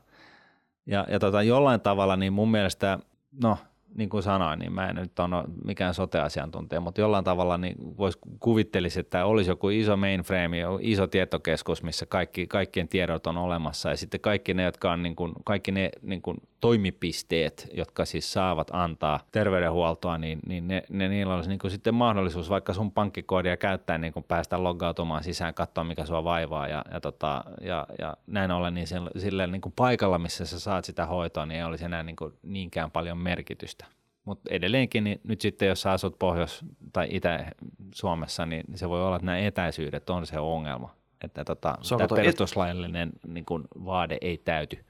[0.87, 2.99] Ja, ja tota, jollain tavalla niin mun mielestä,
[3.43, 3.59] no
[3.97, 8.19] niin kuin sanoin, niin mä en nyt ole mikään sote-asiantuntija, mutta jollain tavalla niin voisi
[8.41, 13.97] kuvittelisi, että olisi joku iso mainframe, iso tietokeskus, missä kaikki, kaikkien tiedot on olemassa ja
[13.97, 18.69] sitten kaikki ne, jotka on niin kuin, kaikki ne niin kuin toimipisteet, jotka siis saavat
[18.73, 23.57] antaa terveydenhuoltoa, niin, niin ne, ne, niillä olisi niin kuin sitten mahdollisuus vaikka sun pankkikoodia
[23.57, 28.17] käyttää niin kuin päästä loggautumaan sisään, katsoa mikä sua vaivaa ja, ja, tota, ja, ja
[28.27, 31.65] näin ollen niin sille, sille niin kuin paikalla, missä sä saat sitä hoitoa, niin ei
[31.65, 33.86] olisi enää niin kuin niinkään paljon merkitystä.
[34.27, 39.17] Mutta edelleenkin niin nyt sitten, jos sä asut Pohjois- tai Itä-Suomessa, niin se voi olla,
[39.17, 40.95] että nämä etäisyydet on se ongelma.
[41.25, 43.31] Että tota, tämä perustuslaillinen et...
[43.33, 44.85] niin kun vaade ei täyty.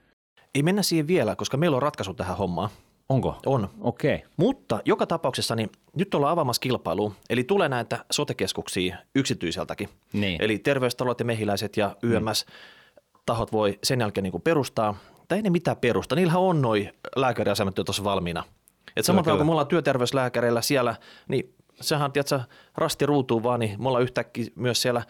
[0.55, 2.71] Ei mennä siihen vielä, koska meillä on ratkaisu tähän hommaan.
[3.09, 3.39] Onko?
[3.47, 3.71] On.
[3.81, 4.15] Okei.
[4.15, 4.29] Okay.
[4.37, 9.89] Mutta joka tapauksessa niin nyt ollaan avaamassa kilpailua, eli tulee näitä sotekeskuksia yksityiseltäkin.
[10.13, 10.43] Niin.
[10.43, 14.95] Eli terveystalot ja mehiläiset ja YMS-tahot voi sen jälkeen niin perustaa,
[15.29, 18.45] tai ei ne mitään perusta, niillähän on noin lääkäriasemat jo tuossa valmiina–
[18.97, 20.97] et samalla tavalla kun me ollaan työterveyslääkäreillä siellä,
[21.29, 22.41] niin sehän tiedätkö,
[22.75, 25.03] rasti ruutuu vaan, niin me ollaan yhtäkkiä myös siellä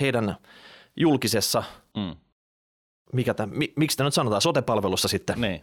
[0.00, 0.36] heidän
[0.96, 1.62] julkisessa,
[1.96, 2.16] mm.
[3.12, 5.40] mikä tämän, mi, miksi tämä nyt sanotaan, sotepalvelussa sitten.
[5.40, 5.62] Niin.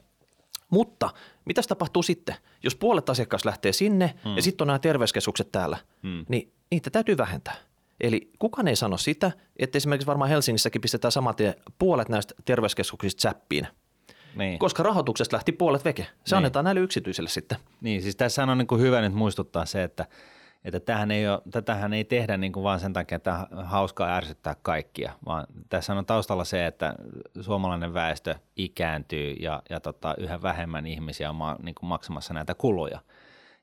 [0.70, 1.10] Mutta
[1.46, 4.36] mitä tapahtuu sitten, jos puolet asiakkaista lähtee sinne mm.
[4.36, 6.26] ja sitten on nämä terveyskeskukset täällä, mm.
[6.30, 7.56] niin niitä täytyy vähentää.
[8.02, 13.22] Eli kukaan ei sano sitä, että esimerkiksi varmaan Helsingissäkin pistetään saman tien puolet näistä terveyskeskuksista
[13.22, 13.68] säppiin–
[14.36, 14.60] niin.
[14.60, 16.04] koska rahoituksesta lähti puolet veke.
[16.04, 16.38] Se niin.
[16.38, 17.58] annetaan näille yksityisille sitten.
[17.82, 20.06] Niin, siis tässä on niin kuin hyvä nyt muistuttaa se, että,
[20.65, 24.56] että tähän ei ole, tätähän ei tehdä niin kuin vaan sen takia, että hauskaa ärsyttää
[24.62, 26.96] kaikkia, vaan tässä on taustalla se, että
[27.42, 32.56] suomalainen väestö ikääntyy ja, ja tota, yhä vähemmän ihmisiä on ma, niin kuin maksamassa näitä
[32.56, 33.00] kuluja.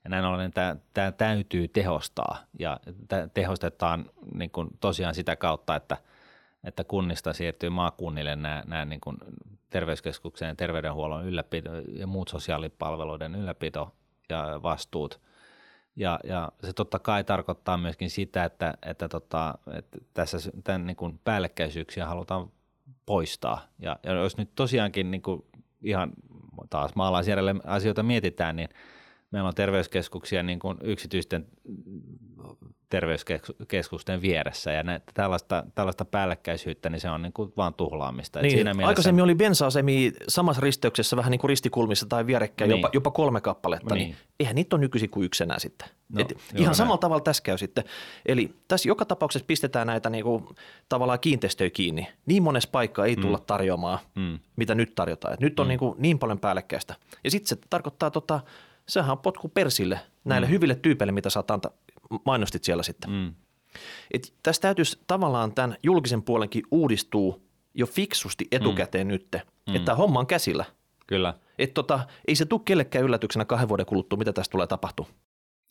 [0.05, 2.81] Ja näin ollen tämä, tämä täytyy tehostaa ja
[3.35, 5.97] tehostetaan niin kuin tosiaan sitä kautta, että–
[6.67, 9.17] että kunnista siirtyy maakunnille nämä, nämä niin kuin
[9.71, 13.95] terveyskeskuksen ja terveydenhuollon ylläpito ja muut sosiaalipalveluiden ylläpito
[14.29, 15.21] ja vastuut.
[15.97, 20.97] Ja, ja se totta kai tarkoittaa myöskin sitä, että, että, tota, että tässä tämän niin
[20.97, 22.51] kuin päällekkäisyyksiä halutaan
[23.07, 23.67] poistaa.
[23.79, 25.45] Ja, ja jos nyt tosiaankin niin kuin
[25.83, 26.13] ihan
[26.71, 28.69] taas maalaisjärjelle asioita mietitään, niin
[29.31, 31.47] meillä on terveyskeskuksia niin kuin yksityisten
[32.91, 38.41] terveyskeskusten vieressä ja näitä, tällaista, tällaista päällekkäisyyttä, niin se on niin kuin vaan tuhlaamista.
[38.41, 38.89] Niin, siinä mielessä...
[38.89, 42.79] Aikaisemmin oli bensa-asemi samassa risteyksessä vähän niin kuin ristikulmissa tai vierekkäin, niin.
[42.79, 44.09] jopa, jopa kolme kappaletta, niin.
[44.09, 45.89] niin eihän niitä ole nykyisin kuin yksi enää sitten.
[46.09, 46.75] No, Et ihan näin.
[46.75, 47.85] samalla tavalla tässä käy sitten.
[48.27, 50.45] Eli tässä joka tapauksessa pistetään näitä niin kuin,
[50.89, 52.09] tavallaan kiinteistöjä kiinni.
[52.27, 53.45] Niin monessa paikkaa ei tulla mm.
[53.47, 54.39] tarjoamaan, mm.
[54.57, 55.35] mitä nyt tarjotaan.
[55.35, 55.69] Et nyt on mm.
[55.69, 56.95] niin, kuin, niin paljon päällekkäistä.
[57.25, 58.41] Ja sitten se tarkoittaa, tota,
[58.89, 60.51] sehän on potku persille näille mm.
[60.51, 61.71] hyville tyypeille, mitä saat antaa
[62.25, 63.11] mainostit siellä sitten.
[63.11, 63.35] Mm.
[64.11, 69.11] Et tässä täytyisi tavallaan tämän julkisen puolenkin uudistuu jo fiksusti etukäteen mm.
[69.11, 69.75] nyt, mm.
[69.75, 70.65] että tämä homma on käsillä.
[71.07, 71.35] Kyllä.
[71.59, 75.07] Et tota, ei se tule kellekään yllätyksenä kahden vuoden kuluttua, mitä tästä tulee tapahtua.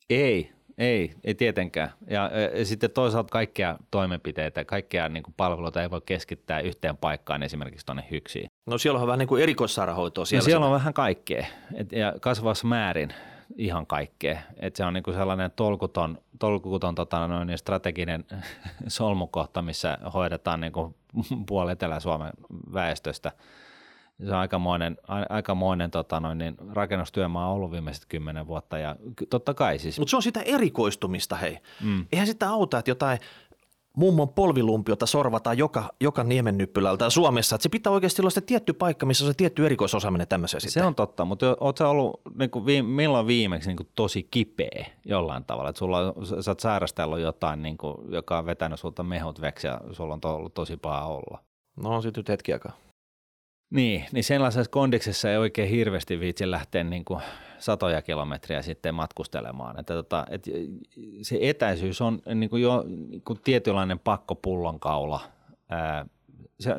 [0.09, 1.91] Ei, ei, ei tietenkään.
[2.07, 7.43] Ja, ja sitten toisaalta kaikkia toimenpiteitä, kaikkia niin kuin palveluita ei voi keskittää yhteen paikkaan
[7.43, 8.47] esimerkiksi tuonne hyksiin.
[8.65, 10.41] No siellä on vähän niin kuin erikoissairaanhoitoa siellä.
[10.41, 13.13] No siellä on vähän kaikkea et, ja kasvavassa määrin
[13.55, 14.39] ihan kaikkea.
[14.59, 18.25] Et se on niinku sellainen tolkuton, tolkuton tota, noin, strateginen
[18.87, 20.95] solmukohta, missä hoidetaan niinku
[21.47, 22.31] puoli Etelä-Suomen
[22.73, 23.31] väestöstä.
[24.19, 24.97] Se on aikamoinen,
[25.29, 28.95] aikamoinen tota noin, niin rakennustyömaa ollut viimeiset kymmenen vuotta ja
[29.29, 29.99] totta kai siis.
[29.99, 31.57] Mutta se on sitä erikoistumista hei.
[31.83, 32.05] Mm.
[32.11, 33.19] Eihän sitä auta, että jotain
[33.95, 37.55] mummon polvilumpiota sorvataan joka, joka niemennyppylältä Suomessa.
[37.55, 40.83] Että se pitää oikeasti olla se tietty paikka, missä on se tietty erikoisosaaminen tämmöiseen Se
[40.83, 44.85] on totta, mutta oot sä ollut niin kuin viime, milloin viimeksi niin kuin tosi kipeä
[45.05, 45.69] jollain tavalla?
[45.69, 45.99] Että sulla,
[46.41, 50.19] sä oot sairastellut jotain, niin kuin, joka on vetänyt sulta mehut veksi ja sulla on
[50.23, 51.39] ollut tosi paha olla.
[51.75, 52.84] No on sitten hetki aikaa.
[53.75, 57.21] Niin, niin sellaisessa kondiksessa ei oikein hirveästi viitsi lähteä niin kuin
[57.59, 59.79] satoja kilometriä sitten matkustelemaan.
[59.79, 60.45] Että tota, et
[61.21, 65.21] se etäisyys on niin kuin jo niin kuin tietynlainen pakkopullonkaula.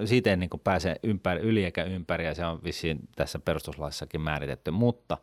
[0.04, 4.20] Siitä ei niin kuin pääse ympäri, yli eikä ympäri ja se on vissiin tässä perustuslaissakin
[4.20, 5.18] määritetty, mutta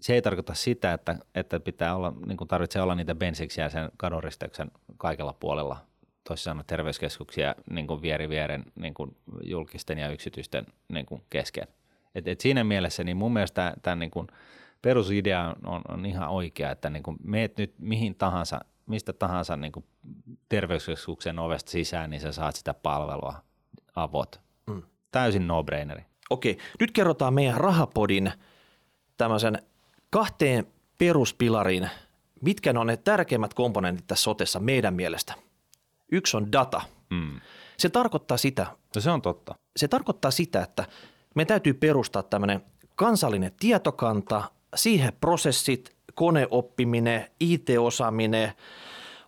[0.00, 3.90] se ei tarkoita sitä, että, että pitää olla, niin kuin tarvitsee olla niitä bensiksiä sen
[3.96, 5.76] kadoristeyksen kaikella puolella
[6.26, 11.68] toisin sanoen terveyskeskuksia niin kuin vieri vieren niin kuin julkisten ja yksityisten niin kuin kesken.
[12.14, 14.26] Et, et siinä mielessä niin mun mielestä tämän niin kuin
[14.82, 19.72] perusidea on, on ihan oikea, että niin kuin meet nyt mihin tahansa, mistä tahansa niin
[19.72, 19.84] kuin
[20.48, 23.34] terveyskeskuksen ovesta sisään, niin sä saat sitä palvelua
[23.96, 24.40] avot.
[24.66, 24.82] Mm.
[25.12, 26.04] Täysin no-braineri.
[26.30, 28.32] Okei, nyt kerrotaan meidän rahapodin
[29.16, 29.62] tämmöisen
[30.10, 30.66] kahteen
[30.98, 31.90] peruspilariin,
[32.42, 35.45] mitkä ne on ne tärkeimmät komponentit tässä sotessa meidän mielestä.
[36.12, 36.80] Yksi on data.
[37.10, 37.40] Mm.
[37.76, 38.66] Se tarkoittaa sitä.
[38.94, 39.54] No se on totta.
[39.76, 40.84] Se tarkoittaa sitä, että
[41.34, 42.60] me täytyy perustaa tämmöinen
[42.94, 44.42] kansallinen tietokanta,
[44.74, 48.52] siihen prosessit, koneoppiminen, IT-osaaminen,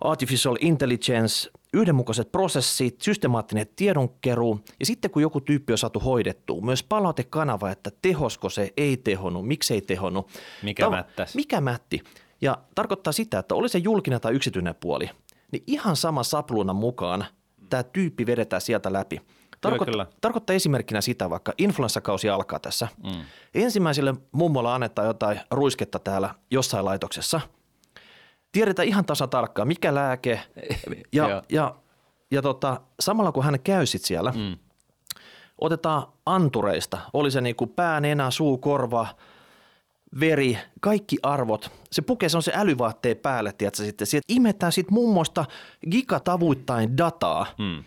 [0.00, 6.82] artificial intelligence, yhdenmukaiset prosessit, systemaattinen tiedonkeruu ja sitten kun joku tyyppi on saatu hoidettua, myös
[6.82, 10.30] palautekanava, että tehosko se, ei tehonnut, miksi ei tehonnut.
[10.62, 11.34] Mikä Tämä, mättäs?
[11.34, 12.02] Mikä mätti?
[12.40, 15.10] Ja tarkoittaa sitä, että oli se julkinen tai yksityinen puoli,
[15.52, 17.24] niin ihan sama sapluunan mukaan
[17.70, 19.20] tämä tyyppi vedetään sieltä läpi.
[19.60, 20.06] Tarkoit- kyllä, kyllä.
[20.20, 22.88] Tarkoittaa esimerkkinä sitä, vaikka influenssakausi alkaa tässä.
[23.04, 23.20] Mm.
[23.54, 27.40] Ensimmäiselle mummolla annetaan jotain ruisketta täällä jossain laitoksessa.
[28.52, 30.40] Tiedetään ihan tasan tarkkaan, mikä lääke.
[31.12, 31.74] Ja, ja, ja,
[32.30, 34.56] ja tota, samalla kun hän käy sit siellä, mm.
[35.60, 36.98] otetaan antureista.
[37.12, 39.06] Oli se niinku pää, nenä, suu, korva,
[40.20, 41.70] veri, kaikki arvot.
[41.92, 44.06] Se pukee se on se älyvaatteen päälle, tiedätkö, sitten.
[44.06, 45.44] Sieltä imetään sitten mummosta
[45.90, 47.46] gigatavuittain dataa.
[47.58, 47.84] Mm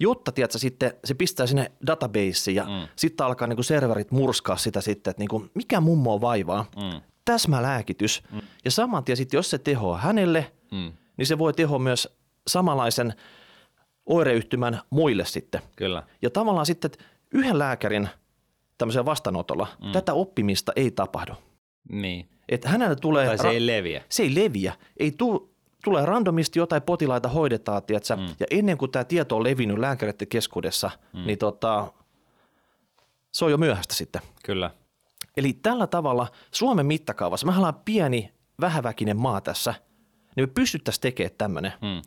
[0.00, 2.88] jotta tiedätkö, sitten se pistää sinne databaseen ja mm.
[2.96, 6.66] sitten alkaa niin kuin serverit murskaa sitä sitten, että niin kuin, mikä mummo vaivaa.
[6.76, 7.00] Mm.
[7.24, 8.22] Täsmälääkitys.
[8.32, 8.40] Mm.
[8.64, 10.92] Ja saman tien sitten, jos se tehoaa hänelle, mm.
[11.16, 12.08] niin se voi tehoa myös
[12.46, 13.14] samanlaisen
[14.06, 15.62] oireyhtymän muille sitten.
[15.76, 16.02] Kyllä.
[16.22, 18.08] Ja tavallaan sitten, että yhden lääkärin
[18.78, 19.92] tämmöisellä vastaanotolla mm.
[19.92, 21.32] tätä oppimista ei tapahdu.
[21.88, 22.28] Niin.
[22.48, 23.26] Että hänellä tulee...
[23.26, 24.02] Tai se ra- ei leviä.
[24.08, 24.72] Se ei leviä.
[24.96, 25.50] Ei tule
[25.84, 28.16] tulee randomisti jotain potilaita hoidetaan, tiedätkö?
[28.16, 28.26] Mm.
[28.40, 31.26] ja ennen kuin tämä tieto on levinnyt lääkäreiden keskuudessa, mm.
[31.26, 31.92] niin tota,
[33.32, 34.22] se on jo myöhäistä sitten.
[34.44, 34.70] Kyllä.
[35.36, 39.74] Eli tällä tavalla Suomen mittakaavassa, me ollaan pieni, vähäväkinen maa tässä,
[40.36, 41.72] niin me pystyttäisiin tekemään tämmöinen.
[41.82, 42.02] Mm.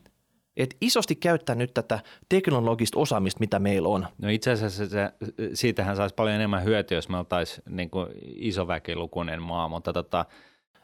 [0.58, 4.08] Et isosti käyttää nyt tätä teknologista osaamista, mitä meillä on.
[4.22, 5.12] No itse asiassa se,
[5.54, 7.90] siitähän saisi paljon enemmän hyötyä, jos me oltaisiin niin
[8.36, 10.26] isoväkilukuinen maa, mutta tota,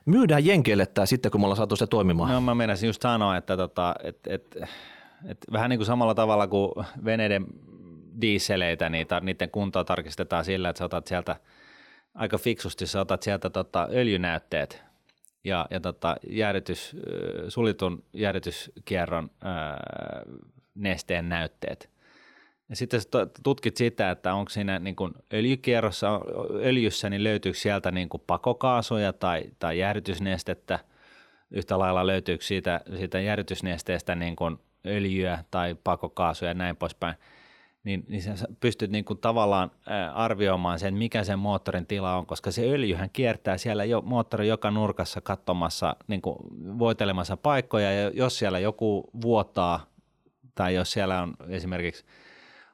[0.05, 2.32] myydään Jenkeille tämä sitten, kun me ollaan saatu se toimimaan.
[2.32, 4.58] No mä menisin just sanoa, että tota, et, et,
[5.25, 6.71] et vähän niin kuin samalla tavalla kuin
[7.05, 7.45] veneiden
[8.21, 11.36] diisseleitä, niin tar- niiden kuntoa tarkistetaan sillä, että sä otat sieltä
[12.15, 14.88] aika fiksusti, sä otat sieltä tota öljynäytteet
[15.43, 16.95] ja, ja tota jäädytys,
[17.47, 19.80] sulitun jäädytyskierron ää,
[20.75, 21.89] nesteen näytteet–
[22.69, 23.02] ja sitten
[23.43, 26.21] tutkit sitä, että onko siinä niin kuin öljykierrossa,
[26.54, 30.80] öljyssä, niin löytyykö sieltä niin kuin pakokaasuja tai, tai jäähdytysnestettä.
[31.52, 37.15] Yhtä lailla löytyykö siitä, siitä jäähdytysnesteestä niin kuin öljyä tai pakokaasuja ja näin poispäin.
[37.84, 39.72] Niin, niin sä pystyt niin kuin tavallaan
[40.13, 44.72] arvioimaan sen, mikä sen moottorin tila on, koska se öljyhän kiertää siellä jo moottorin joka
[44.72, 46.38] nurkassa katsomassa, niin kuin
[46.80, 49.86] voitelemassa paikkoja, ja jos siellä joku vuotaa,
[50.56, 52.06] tai jos siellä on esimerkiksi–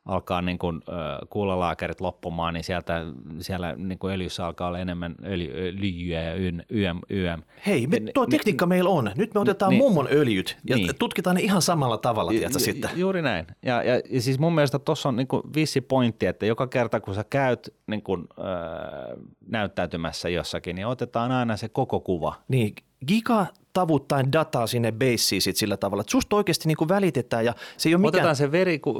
[0.05, 0.95] alkaa niin kuin, äh,
[1.29, 3.01] kuulalaakerit loppumaan, niin sieltä,
[3.39, 6.99] siellä niin kuin öljyssä alkaa olla enemmän öljy, öljyä ja YM.
[7.09, 7.41] YM.
[7.65, 9.11] Hei, me, tuo tekniikka meillä on.
[9.15, 10.91] Nyt me otetaan niin, mummon öljyt ja niin.
[10.99, 12.89] tutkitaan ne ihan samalla tavalla, tiedätkö, sitten.
[12.95, 13.47] Juuri näin.
[13.65, 16.99] Ja, ja, ja siis mun mielestä tuossa on niin kuin vissi pointti, että joka kerta
[16.99, 22.35] kun sä käyt niin kuin, äh, näyttäytymässä jossakin, niin otetaan aina se koko kuva.
[22.47, 22.75] Niin,
[23.07, 27.53] giga tavuttain dataa sinne baseen sit sillä tavalla, että susta oikeasti niin kuin välitetään ja
[27.77, 28.15] se ei ole mikään...
[28.15, 28.99] Otetaan se veriku,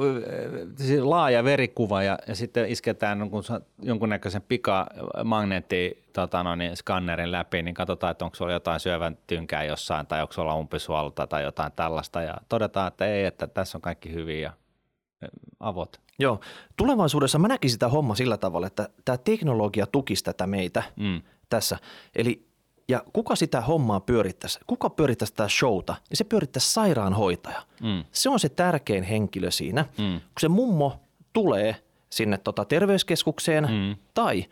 [0.75, 3.43] se laaja verikuva ja, ja sitten isketään jonkun,
[3.81, 9.63] jonkunnäköisen pikamagneetti tota no, niin skannerin läpi, niin katsotaan, että onko sulla jotain syövän tynkää
[9.63, 13.81] jossain tai onko sulla umpisuolta tai jotain tällaista ja todetaan, että ei, että tässä on
[13.81, 14.53] kaikki hyvin ja
[15.59, 15.99] avot.
[16.19, 16.39] Joo,
[16.77, 21.21] tulevaisuudessa mä näkisin sitä homma sillä tavalla, että tämä teknologia tukisi tätä meitä mm.
[21.49, 21.77] tässä.
[22.15, 22.47] Eli
[22.87, 24.59] ja kuka sitä hommaa pyörittäisi?
[24.67, 25.95] Kuka pyörittäisi tätä showta?
[26.09, 27.61] Ja se pyörittäisi sairaanhoitaja.
[27.81, 28.03] Mm.
[28.11, 29.81] Se on se tärkein henkilö siinä.
[29.81, 30.19] Mm.
[30.19, 30.99] Kun se mummo
[31.33, 31.75] tulee
[32.09, 33.95] sinne tota terveyskeskukseen mm.
[34.13, 34.45] tai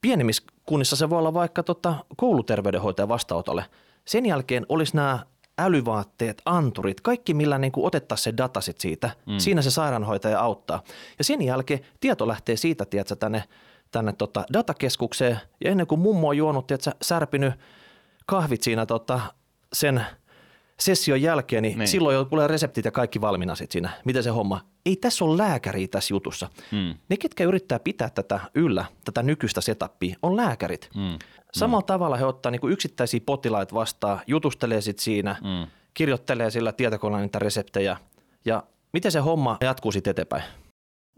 [0.00, 3.64] pienemmissä kunnissa se voi olla vaikka tota kouluterveydenhoitajan vastaanotolle.
[4.04, 5.18] Sen jälkeen olisi nämä
[5.58, 9.10] älyvaatteet, anturit, kaikki millä niin otettaisiin se data sit siitä.
[9.26, 9.38] Mm.
[9.38, 10.82] Siinä se sairaanhoitaja auttaa.
[11.18, 13.44] Ja sen jälkeen tieto lähtee siitä, tiedätkö, tänne–
[13.94, 17.54] tänne tota datakeskukseen ja ennen kuin mummo on juonut, että särpinyt
[18.26, 19.20] kahvit siinä tota,
[19.72, 20.04] sen
[20.80, 21.88] session jälkeen, niin, niin.
[21.88, 23.90] silloin jo tulee reseptit ja kaikki valmiina sit siinä.
[24.04, 24.60] Miten se homma?
[24.86, 26.48] Ei tässä ole lääkäriä tässä jutussa.
[26.70, 26.94] Hmm.
[27.08, 30.90] Ne, ketkä yrittää pitää tätä yllä, tätä nykyistä setappia, on lääkärit.
[30.94, 31.18] Hmm.
[31.52, 31.86] Samalla hmm.
[31.86, 35.66] tavalla he ottaa niin yksittäisiä potilaita vastaan, jutustelee sit siinä, hmm.
[35.94, 37.96] kirjoittelee sillä tietokoneella niitä reseptejä
[38.44, 40.42] ja miten se homma jatkuu sitten eteenpäin.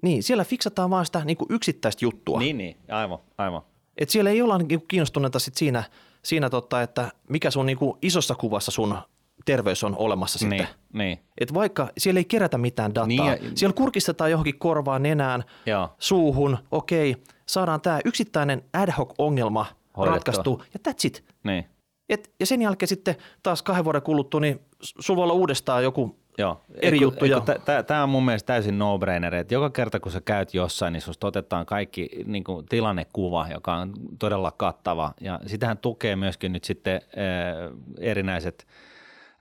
[0.03, 2.39] Niin, siellä fiksataan vaan sitä niin kuin yksittäistä juttua.
[2.39, 3.63] Niin, niin, aivan, aivan.
[3.99, 5.85] Et siellä ei olla niinku kiinnostuneita sit siinä,
[6.23, 8.99] siinä tota, että mikä sun niinku isossa kuvassa sun
[9.45, 10.59] terveys on olemassa sitten.
[10.59, 11.19] Niin, niin.
[11.41, 15.45] Et vaikka siellä ei kerätä mitään dataa, Niin, niin, ja- siellä kurkistetaan johonkin korvaan, nenään,
[15.67, 15.89] Joo.
[15.99, 21.25] suuhun, okei, saadaan tämä yksittäinen ad hoc ongelma ratkaistu ja that's it.
[21.45, 21.65] Niin.
[22.09, 26.17] Et, ja sen jälkeen sitten taas kahden vuoden kuluttua, niin sulla voi olla uudestaan joku
[26.39, 26.61] Joo.
[26.75, 27.43] Eri Eikö- juttuja.
[27.87, 31.27] Tämä on mun mielestä täysin no-brainer, että joka kerta kun sä käyt jossain, niin susta
[31.27, 35.13] otetaan kaikki niin kuin tilannekuva, joka on todella kattava.
[35.21, 37.03] Ja sitähän tukee myöskin nyt sitten äh,
[38.01, 38.67] erinäiset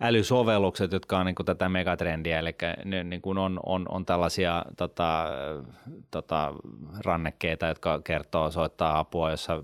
[0.02, 2.56] älysovellukset, jotka on niin kuin tätä megatrendiä, eli
[2.86, 5.28] ne niin kuin on, on, on tällaisia tota,
[6.12, 6.54] tota,
[7.06, 9.64] rannekkeita, jotka kertoo, soittaa apua, jossa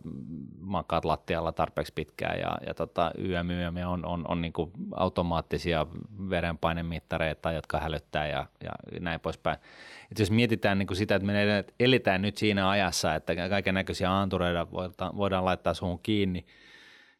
[0.59, 5.87] makaat lattialla tarpeeksi pitkään ja, ja tota, YM, YM on, on, on niin kuin automaattisia
[6.29, 9.57] verenpainemittareita, jotka hälyttää ja, ja näin poispäin.
[10.11, 14.19] Et jos mietitään niin kuin sitä, että me eletään nyt siinä ajassa, että kaiken näköisiä
[14.19, 16.45] antureita voidaan, voidaan laittaa suhun kiinni,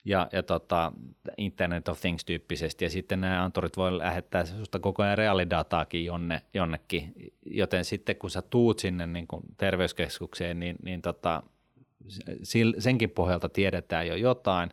[0.06, 0.92] ja, ja tota,
[1.38, 6.42] Internet of Things tyyppisesti, ja sitten nämä anturit voi lähettää sinusta koko ajan reaalidataakin jonne,
[6.54, 7.14] jonnekin,
[7.46, 11.44] joten sitten kun sä tuut sinne niin kuin terveyskeskukseen, niin, niin tota,
[12.78, 14.70] senkin pohjalta tiedetään jo jotain,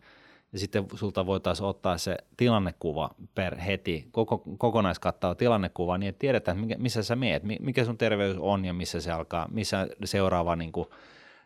[0.53, 6.67] ja sitten sulta voitaisiin ottaa se tilannekuva per heti, koko, kokonaiskattava tilannekuva, niin että tiedetään,
[6.79, 10.73] missä sä meet, mi- mikä sun terveys on ja missä se alkaa, missä seuraava niin
[10.73, 10.87] kuin,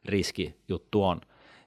[0.04, 1.20] riskijuttu on.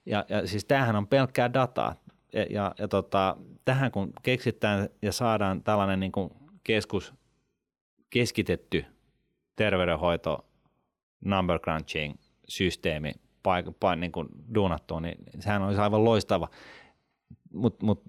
[0.06, 1.94] Ja, ja siis tämähän on pelkkää dataa.
[2.32, 6.30] Ja, ja, ja tota, tähän kun keksitään ja saadaan tällainen niin kuin
[6.64, 7.14] keskus,
[8.10, 8.84] keskitetty
[9.56, 10.46] terveydenhoito,
[11.24, 12.14] number crunching
[12.48, 13.12] systeemi
[13.42, 16.48] paik- paik- niin kuin duunattua, niin sehän olisi aivan loistava.
[17.52, 18.02] Mutta mut,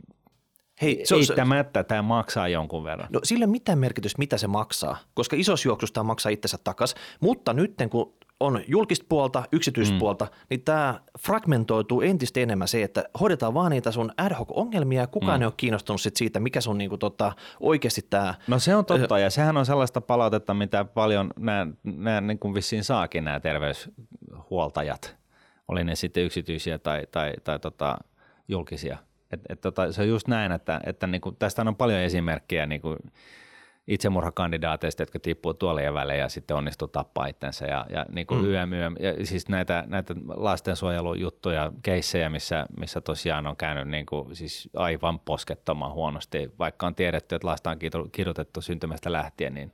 [0.81, 3.07] Hei, se, eittämättä tämä maksaa jonkun verran.
[3.11, 6.57] No sillä ei ole mitään merkitystä, mitä se maksaa, koska isossa juoksussa tämä maksaa itsensä
[6.63, 10.31] takas, mutta nyt kun on julkista puolta, yksityispuolta, mm.
[10.49, 15.07] niin tämä fragmentoituu entistä enemmän se, että hoidetaan vaan niitä sun ad hoc ongelmia ja
[15.07, 15.41] kukaan mm.
[15.41, 19.19] ei ole kiinnostunut sit siitä, mikä sun niinku tota, oikeasti tämä No se on totta
[19.19, 25.17] ja sehän on sellaista palautetta, mitä paljon nämä, niin kuin vissiin saakin nämä terveyshuoltajat,
[25.67, 27.97] oli ne sitten yksityisiä tai, tai, tai tota,
[28.47, 28.97] julkisia.
[29.31, 32.65] Et, et tota, se on just näin, että, että niin kuin, tästä on paljon esimerkkejä
[32.65, 32.97] niin kuin
[33.87, 38.47] itsemurhakandidaateista, jotka tippuu tuolien välein ja sitten onnistuu tappaa itsensä ja, ja niin kuin mm.
[38.47, 44.69] YM, ja siis näitä, näitä lastensuojelujuttuja, keissejä, missä, missä tosiaan on käynyt niin kuin, siis
[44.75, 49.71] aivan poskettoman huonosti, vaikka on tiedetty, että lasta on kidu- kidutettu syntymästä lähtien, niin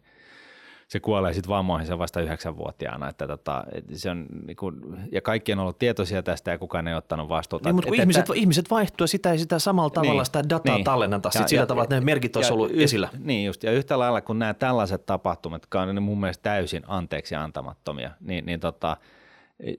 [0.87, 3.09] se kuolee sitten vammoihin vasta yhdeksänvuotiaana.
[3.09, 4.75] Että tota, se on, niin kuin,
[5.11, 7.69] ja kaikki on ollut tietoisia tästä ja kukaan ei ottanut vastuuta.
[7.69, 10.49] Niin, mutta Et- ihmiset, että- ihmiset vaihtuu ja sitä ei sitä samalla tavalla Niin, sitä
[10.49, 10.83] dataa niin.
[10.83, 13.09] tallenneta sit Ja- sillä ja- tavalla, että ne merkit olisi ja ollut yht- esillä.
[13.19, 17.35] Niin just, ja yhtä lailla kun nämä tällaiset tapahtumat, jotka on mun mielestä täysin anteeksi
[17.35, 18.97] antamattomia, niin, niin tota,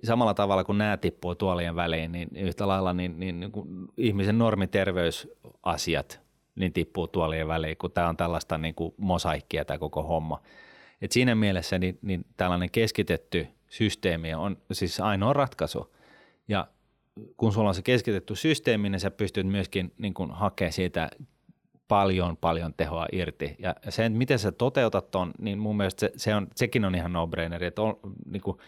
[0.05, 4.39] samalla tavalla kun nämä tippuu tuolien väliin, niin yhtä lailla niin, niin, niin kuin ihmisen
[4.39, 6.21] normiterveysasiat
[6.55, 10.41] niin tippuu tuolien väliin, kun tämä on tällaista niin kuin mosaikkia tämä koko homma.
[11.05, 15.97] Et siinä mielessä niin, niin tällainen keskitetty systeemi on siis ainoa ratkaisu.
[16.49, 16.67] Ja
[17.37, 21.11] kun sulla on se keskitetty systeemi, niin sä pystyt myöskin niin kuin hakemaan siitä
[21.89, 23.57] paljon, paljon tehoa irti.
[23.59, 27.13] Ja sen, miten sä toteutat ton, niin mun mielestä se, se on, sekin on ihan
[27.13, 28.59] no-braineri, että on, niin kuin,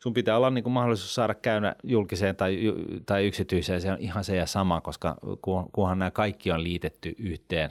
[0.00, 2.58] sun pitää olla niin kuin mahdollisuus saada käydä julkiseen tai,
[3.06, 7.14] tai yksityiseen, se on ihan se ja sama, koska kun, kunhan nämä kaikki on liitetty
[7.18, 7.70] yhteen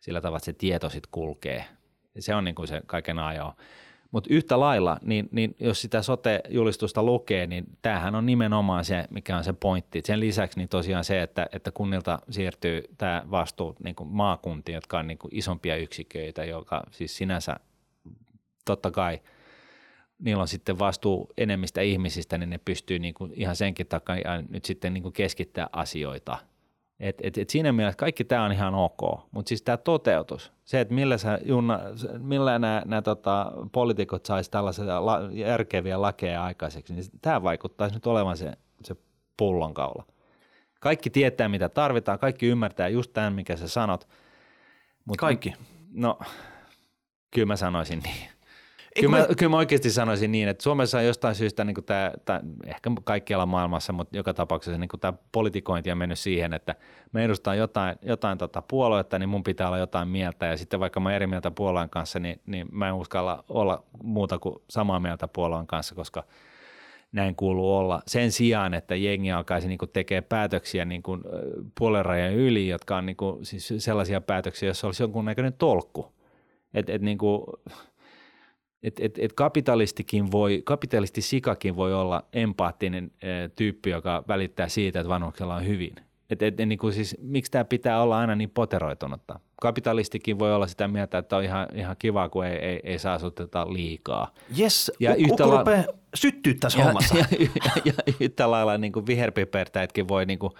[0.00, 1.64] sillä tavalla, että se tieto sitten kulkee.
[2.18, 3.54] Se on niin kuin se kaiken ajo.
[4.10, 9.36] Mutta yhtä lailla, niin, niin jos sitä sote-julistusta lukee, niin tämähän on nimenomaan se, mikä
[9.36, 10.02] on se pointti.
[10.04, 14.98] Sen lisäksi niin tosiaan se, että, että kunnilta siirtyy tämä vastuu niin kuin maakuntiin, jotka
[14.98, 17.56] on niin kuin isompia yksiköitä, joka siis sinänsä
[18.64, 19.20] totta kai
[20.20, 24.64] niillä on sitten vastuu enemmistä ihmisistä, niin ne pystyy niin kuin ihan senkin takia nyt
[24.64, 26.38] sitten niin kuin keskittää asioita.
[27.00, 30.80] Et, et, et siinä mielessä kaikki tämä on ihan ok, mutta siis tämä toteutus, se,
[30.80, 31.80] että millä, sä, Junna,
[32.18, 38.06] millä nämä, nämä tota, poliitikot saisi tällaisia la, järkeviä lakeja aikaiseksi, niin tämä vaikuttaisi nyt
[38.06, 38.52] olevan se,
[38.84, 38.96] se
[39.36, 40.04] pullonkaula.
[40.80, 44.08] Kaikki tietää, mitä tarvitaan, kaikki ymmärtää just tämän, mikä sä sanot.
[45.04, 45.54] Mut, Kaikki.
[45.92, 46.18] No,
[47.30, 48.39] kyllä mä sanoisin niin.
[49.00, 52.40] Kyllä mä, kyllä mä oikeasti sanoisin niin, että Suomessa on jostain syystä, niin tämä, tämä,
[52.66, 56.74] ehkä kaikkialla maailmassa, mutta joka tapauksessa niin tämä politikointi on mennyt siihen, että
[57.12, 61.00] me edustan jotain, jotain tota puoluetta, niin mun pitää olla jotain mieltä ja sitten vaikka
[61.00, 65.28] mä eri mieltä puolueen kanssa, niin, niin mä en uskalla olla muuta kuin samaa mieltä
[65.28, 66.24] puolueen kanssa, koska
[67.12, 68.02] näin kuuluu olla.
[68.06, 71.22] Sen sijaan, että jengi alkaisi niin tekemään päätöksiä niin kuin
[71.78, 76.12] puolenrajan yli, jotka on niin kuin, siis sellaisia päätöksiä, joissa olisi jonkunnäköinen tolkku.
[76.74, 77.42] Et, et niin kuin,
[78.82, 85.00] et, et, et kapitalistikin voi, kapitalisti sikakin voi olla empaattinen e, tyyppi, joka välittää siitä,
[85.00, 85.94] että vanhuksella on hyvin.
[86.30, 89.40] Et, et, niin kuin siis, miksi tämä pitää olla aina niin poteroitunutta?
[89.60, 93.18] Kapitalistikin voi olla sitä mieltä, että on ihan, ihan kiva, kun ei, ei, ei saa
[93.18, 94.34] saasuteta liikaa.
[94.56, 97.18] Jes, ja yhtä la- rupeaa syttyä tässä ja, hommassa.
[97.18, 100.52] Ja, ja, ja, ja yhtä lailla niin kuin viherpipertäjätkin voi niin kuin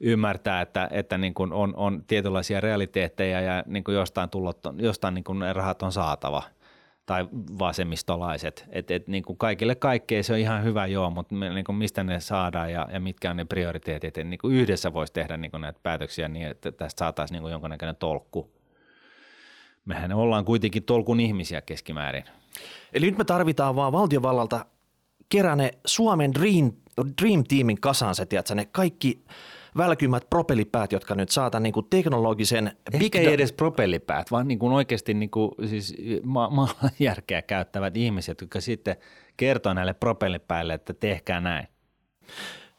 [0.00, 5.14] ymmärtää, että, että niin kuin on, on tietynlaisia realiteetteja ja niin kuin jostain, tullot, jostain
[5.14, 6.42] niin kuin rahat on saatava–
[7.06, 7.28] tai
[7.58, 8.64] vasemmistolaiset.
[8.68, 11.76] Et, et, niin kuin kaikille kaikkea se on ihan hyvä joo, mutta me, niin kuin
[11.76, 14.18] mistä ne saadaan ja, ja mitkä on ne prioriteetit.
[14.18, 17.42] Et, niin kuin yhdessä voisi tehdä niin kuin näitä päätöksiä niin, että tästä saataisiin niin
[17.42, 18.52] kuin jonkinnäköinen tolkku.
[19.84, 22.24] Mehän ollaan kuitenkin tolkun ihmisiä keskimäärin.
[22.92, 24.66] Eli nyt me tarvitaan vaan valtiovallalta
[25.28, 26.72] kerää Suomen Dream,
[27.22, 29.24] Dream Teamin kasaan se, tiedätkö, ne kaikki
[29.76, 32.76] välkymät propellipäät, jotka nyt saatan niin kuin teknologisen...
[32.92, 37.96] Ehkä ei edes propellipäät, vaan niin kuin oikeasti niin kuin, siis ma- ma- järkeä käyttävät
[37.96, 38.96] ihmiset, jotka sitten
[39.36, 41.68] kertoo näille propellipäille, että tehkää näin.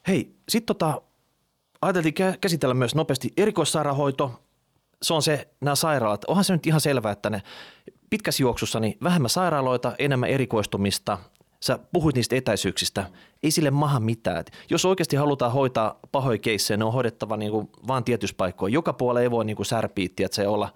[0.07, 1.01] Hei, sitten tota,
[1.81, 4.39] ajateltiin käsitellä myös nopeasti erikoissairaanhoito.
[5.01, 6.25] Se on se, nämä sairaalat.
[6.25, 7.41] Onhan se nyt ihan selvää, että ne
[8.09, 11.17] pitkässä juoksussa niin vähemmän sairaaloita, enemmän erikoistumista–
[11.63, 13.05] sä puhuit niistä etäisyyksistä,
[13.43, 14.37] ei sille maha mitään.
[14.37, 18.73] Et jos oikeasti halutaan hoitaa pahoja keissejä, ne on hoidettava niinku vaan tietyissä paikkoja.
[18.73, 20.69] Joka puolella ei voi niinku särpiä, että se olla,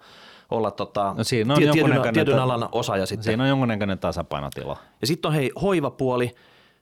[0.50, 3.24] olla tota, no siinä on tietyn, tietyn alan osaaja sitten.
[3.24, 4.76] Siinä on jonkunnäköinen tasapainotila.
[5.00, 6.34] Ja sitten on hei hoivapuoli,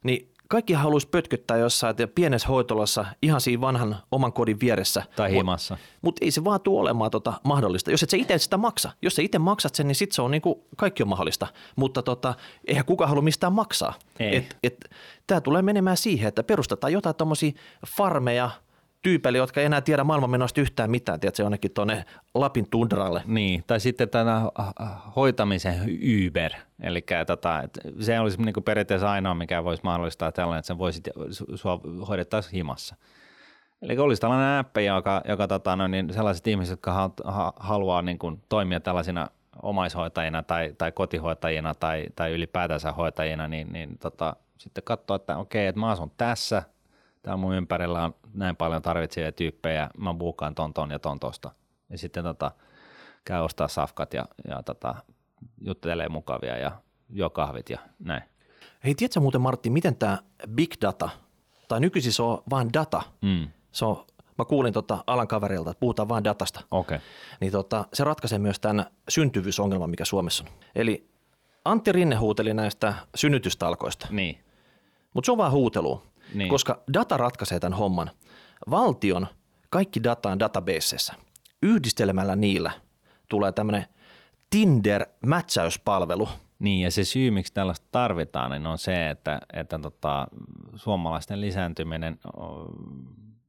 [0.02, 5.02] niin kaikki haluaisi pötköttää jossain pienessä hoitolassa ihan siinä vanhan oman kodin vieressä.
[5.16, 5.74] Tai himassa.
[5.74, 7.90] Mutta mut ei se vaan tule olemaan tota mahdollista.
[7.90, 8.90] Jos et sä itse sitä maksa.
[9.02, 11.46] Jos sä itse maksat sen, niin sit se on niinku, kaikki on mahdollista.
[11.76, 12.34] Mutta tota,
[12.66, 13.94] eihän kukaan halua mistään maksaa.
[14.20, 14.90] Et, et,
[15.26, 17.52] Tämä tulee menemään siihen, että perustetaan jotain tuommoisia
[17.86, 18.50] farmeja–
[19.06, 22.04] tyypeille, jotka ei enää tiedä maailmanmenosta yhtään mitään, tiedätkö, jonnekin tuonne
[22.34, 23.22] Lapin tundralle.
[23.26, 24.42] Niin, tai sitten tämä
[25.16, 25.80] hoitamisen
[26.28, 26.52] Uber,
[26.82, 27.62] eli tota,
[28.00, 31.02] se olisi niin periaatteessa ainoa, mikä voisi mahdollistaa tällainen, että sen voisi
[31.54, 32.96] sua hoidettaisiin himassa.
[33.82, 38.02] Eli olisi tällainen appi, joka, joka tota, no, niin sellaiset ihmiset, jotka ha, ha, haluaa
[38.02, 39.28] niin kuin, toimia tällaisina
[39.62, 45.66] omaishoitajina tai, tai kotihoitajina tai, tai ylipäätänsä hoitajina, niin, niin tota, sitten katsoa, että okei,
[45.66, 46.62] että mä asun tässä–
[47.26, 51.50] täällä mun ympärillä on näin paljon tarvitsevia tyyppejä, mä buukaan ton, ton ja ton tosta.
[51.90, 52.50] Ja sitten tota,
[53.24, 54.94] käy ostaa safkat ja, ja tota,
[55.60, 56.72] juttelee mukavia ja
[57.10, 58.22] juo kahvit ja näin.
[58.84, 60.18] Hei, tiedätkö muuten Martti, miten tämä
[60.50, 61.08] big data,
[61.68, 63.48] tai nykyisin se on vain data, mm.
[63.72, 64.06] se on,
[64.38, 66.98] mä kuulin tota alan kaverilta, että puhutaan vain datasta, okay.
[67.40, 70.50] niin tota, se ratkaisee myös tämän syntyvyysongelman, mikä Suomessa on.
[70.74, 71.08] Eli
[71.64, 74.06] Antti Rinne huuteli näistä synnytystalkoista.
[74.10, 74.38] Niin.
[75.14, 76.02] Mutta se on vaan huutelu.
[76.36, 76.48] Niin.
[76.48, 78.10] Koska data ratkaisee tämän homman.
[78.70, 79.26] Valtion
[79.70, 81.14] kaikki data on databaseissa.
[81.62, 82.70] Yhdistelemällä niillä
[83.28, 83.86] tulee tämmöinen
[84.50, 86.28] Tinder-mätsäyspalvelu.
[86.58, 90.26] Niin ja se syy, miksi tällaista tarvitaan, niin on se, että, että tota,
[90.76, 92.18] suomalaisten lisääntyminen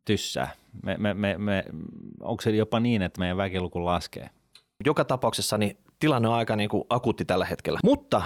[0.05, 0.51] tyssää.
[0.83, 1.63] Me, me, me, me,
[2.21, 4.29] onko se jopa niin, että meidän väkiluku laskee?
[4.85, 7.79] Joka tapauksessa niin tilanne on aika niin kuin akuutti tällä hetkellä.
[7.83, 8.21] Mutta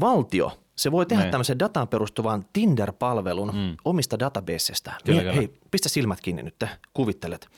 [0.00, 1.24] valtio– se voi tehdä ne.
[1.24, 1.30] Niin.
[1.30, 3.76] tämmöisen dataan perustuvan Tinder-palvelun mm.
[3.84, 4.92] omista databaseista.
[5.04, 6.64] Kyllä, niin, hei, pistä silmät kiinni nyt,
[6.94, 7.48] kuvittelet.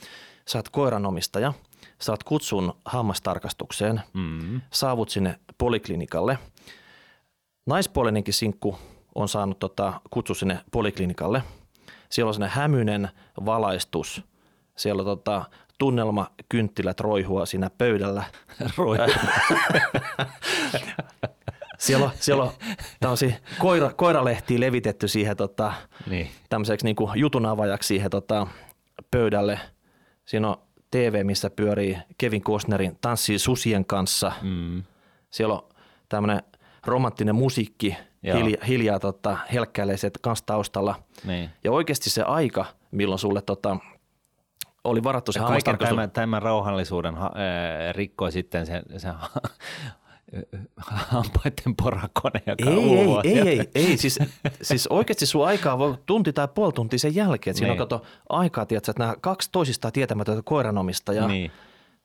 [0.48, 1.52] Sä oot koiranomistaja,
[1.98, 4.60] saat kutsun hammastarkastukseen, mm.
[4.72, 6.38] saavut sinne poliklinikalle.
[7.66, 8.78] Naispuolinenkin sinkku
[9.14, 11.42] on saanut tota, kutsu sinne poliklinikalle.
[12.10, 13.08] Siellä on sinne hämyinen
[13.46, 14.22] valaistus.
[14.76, 15.44] Siellä on tota,
[15.78, 18.24] tunnelmakynttilät roihua siinä pöydällä.
[18.76, 19.06] Roihua.
[21.80, 22.50] Siellä on, siellä on
[23.00, 25.72] tämmöisiä koira, koiralehtiä levitetty siihen tota,
[26.06, 26.28] niin.
[26.48, 28.46] tämmöiseksi niin kuin jutun avajaksi siihen tota,
[29.10, 29.60] pöydälle.
[30.24, 30.56] Siinä on
[30.90, 34.32] TV, missä pyörii Kevin Costnerin Tanssii susien kanssa.
[34.42, 34.82] Mm.
[35.30, 35.68] Siellä on
[36.08, 36.42] tämmöinen
[36.86, 40.94] romanttinen musiikki hiljaa, hiljaa tota, helkkäilee kanssa taustalla.
[41.24, 41.50] Niin.
[41.64, 43.76] Ja oikeasti se aika, milloin sulle tota,
[44.84, 45.96] oli varattu se hammastarkastus.
[45.96, 49.08] Tämän, tämän rauhallisuuden ha, äh, rikkoi sitten se, se
[51.12, 54.18] hampaiden porakone, joka ei, ei, ei, ei, ei, siis,
[54.62, 57.56] siis oikeasti sun aikaa voi tunti tai puoli tuntia sen jälkeen.
[57.56, 57.82] Siinä niin.
[57.82, 61.50] on kato aikaa, tiedätkö, että nämä kaksi toisistaan tietämätöntä koiranomista ja niin.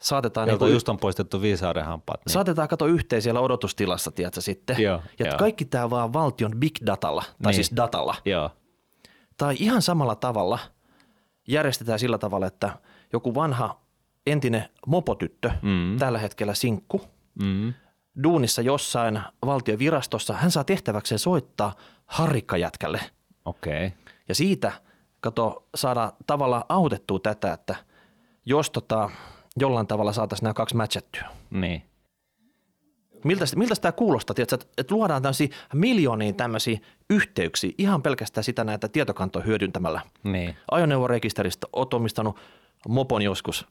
[0.02, 0.50] saatetaan...
[0.50, 2.22] Jolta niin just on poistettu viisauden hampaat.
[2.26, 2.34] Niin.
[2.34, 4.76] Saatetaan kato yhteen siellä odotustilassa, tiedätkö, sitten.
[4.80, 5.38] Joo, ja jo.
[5.38, 7.56] kaikki tämä vaan valtion big datalla, tai niin.
[7.56, 8.16] siis datalla.
[8.26, 8.50] Joo.
[9.38, 10.60] Tai ihan samalla tavalla
[11.48, 12.70] järjestetään sillä tavalla, että
[13.14, 13.82] joku vanha
[14.28, 15.98] entinen mopotyttö, mm.
[15.98, 17.02] tällä hetkellä sinkku,
[17.44, 17.74] mm
[18.24, 23.00] duunissa jossain valtiovirastossa, hän saa tehtäväkseen soittaa harrikkajätkälle.
[23.46, 23.88] Okei.
[23.88, 23.98] Okay.
[24.30, 24.72] Ja siitä,
[25.20, 27.76] kato, saada tavallaan autettua tätä, että
[28.46, 29.10] jos tota,
[29.58, 31.28] jollain tavalla saataisiin nämä kaksi matchattyä.
[31.50, 31.84] Niin.
[33.24, 38.64] Miltä, miltä tämä kuulostaa, tiedätkö, että, että luodaan tämmöisiä miljoonia tämmöisiä yhteyksiä ihan pelkästään sitä
[38.64, 40.02] näitä tietokantoja hyödyntämällä.
[40.24, 40.56] Niin.
[40.72, 42.40] Ajoneuvorekisteristä oot omistanut
[42.88, 43.68] mopon joskus.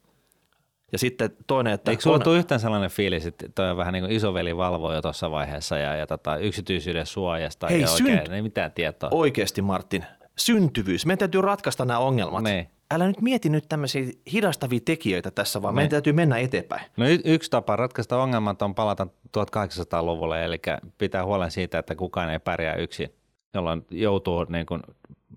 [0.94, 1.90] Ja sitten toinen, että...
[1.90, 2.22] Eikö sulla on...
[2.22, 5.78] tule yhtään sellainen fiilis, että toi on vähän niin kuin isoveli valvoo jo tuossa vaiheessa
[5.78, 8.10] ja, ja tota, yksityisyyden suojasta Hei, ja synt...
[8.10, 9.08] oikein, ei mitään tietoa.
[9.12, 10.04] Oikeasti Martin,
[10.36, 11.06] syntyvyys.
[11.06, 12.44] Meidän täytyy ratkaista nämä ongelmat.
[12.44, 12.68] Niin.
[12.90, 16.82] Älä nyt mieti nyt tämmöisiä hidastavia tekijöitä tässä, vaan meidän täytyy mennä eteenpäin.
[16.96, 19.06] No y- yksi tapa ratkaista ongelmat on palata
[19.38, 20.60] 1800-luvulle, eli
[20.98, 23.08] pitää huolen siitä, että kukaan ei pärjää yksin,
[23.54, 24.82] jolloin joutuu niin kuin,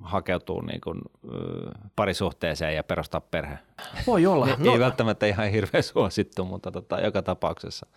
[0.01, 1.01] hakeutuu niin kuin,
[1.95, 3.59] parisuhteeseen ja perustaa perhe.
[4.07, 4.47] Voi olla.
[4.57, 7.87] no, ei välttämättä ihan hirveän suosittu, mutta tota, joka tapauksessa.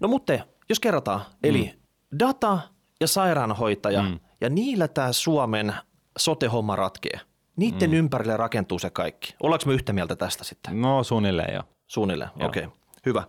[0.00, 0.32] No mutta
[0.68, 2.18] jos kerrotaan, eli mm.
[2.18, 2.58] data
[3.00, 4.20] ja sairaanhoitaja, mm.
[4.40, 5.74] ja niillä tämä Suomen
[6.18, 7.20] sote-homma ratkee.
[7.56, 7.96] Niiden mm.
[7.96, 9.34] ympärille rakentuu se kaikki.
[9.42, 10.80] Ollaanko me yhtä mieltä tästä sitten?
[10.80, 11.62] No suunnilleen jo.
[11.86, 12.64] Suunnilleen, okei.
[12.64, 12.78] Okay.
[13.06, 13.22] Hyvä.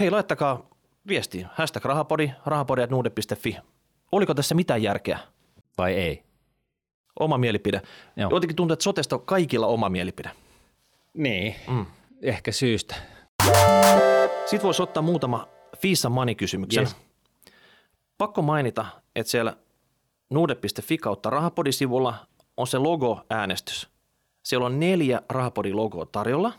[0.00, 0.66] Hei, laittakaa
[1.08, 1.48] viestiä.
[1.54, 3.56] Hashtag rahapodi, rahapodi.nuude.fi.
[4.12, 5.18] Oliko tässä mitään järkeä?
[5.78, 6.24] Vai ei?
[7.20, 7.82] Oma mielipide.
[8.16, 8.30] Joo.
[8.30, 10.30] Jotenkin tuntuu, että sotesta on kaikilla oma mielipide.
[11.14, 11.86] Niin, mm.
[12.22, 12.94] ehkä syystä.
[14.46, 16.82] Sitten voisi ottaa muutama Fisa Money-kysymyksen.
[16.82, 16.96] Yes.
[18.18, 18.86] Pakko mainita,
[19.16, 19.56] että siellä
[20.30, 22.14] nuude.fi kautta rahapodisivulla
[22.56, 23.88] on se logo-äänestys.
[24.42, 26.52] Siellä on neljä Rahapodi-logoa tarjolla.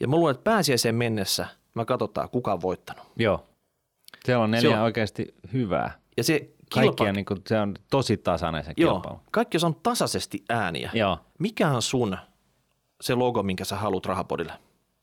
[0.00, 3.04] Ja mä luulen, että pääsiäiseen mennessä mä katsotaan, kuka on voittanut.
[3.16, 3.46] Joo.
[4.24, 5.98] Siellä on neljä se on, oikeasti hyvää.
[6.16, 6.50] Ja se
[6.82, 7.12] kilpa...
[7.12, 9.20] niin kuin, se on tosi tasainen se Joo, kilpailu.
[9.30, 10.90] kaikki on tasaisesti ääniä.
[10.94, 11.18] Joo.
[11.38, 12.16] Mikä on sun
[13.00, 14.52] se logo, minkä sä haluat Rahapodille?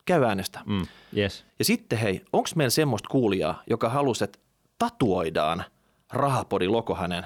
[0.06, 0.60] Käy äänestä.
[0.66, 1.46] Mm, yes.
[1.60, 4.40] Ja sitten hei, onko meillä semmoista kuulijaa, joka halusi, että
[4.80, 5.64] tatuoidaan
[6.14, 7.26] Rahapodin logo hänen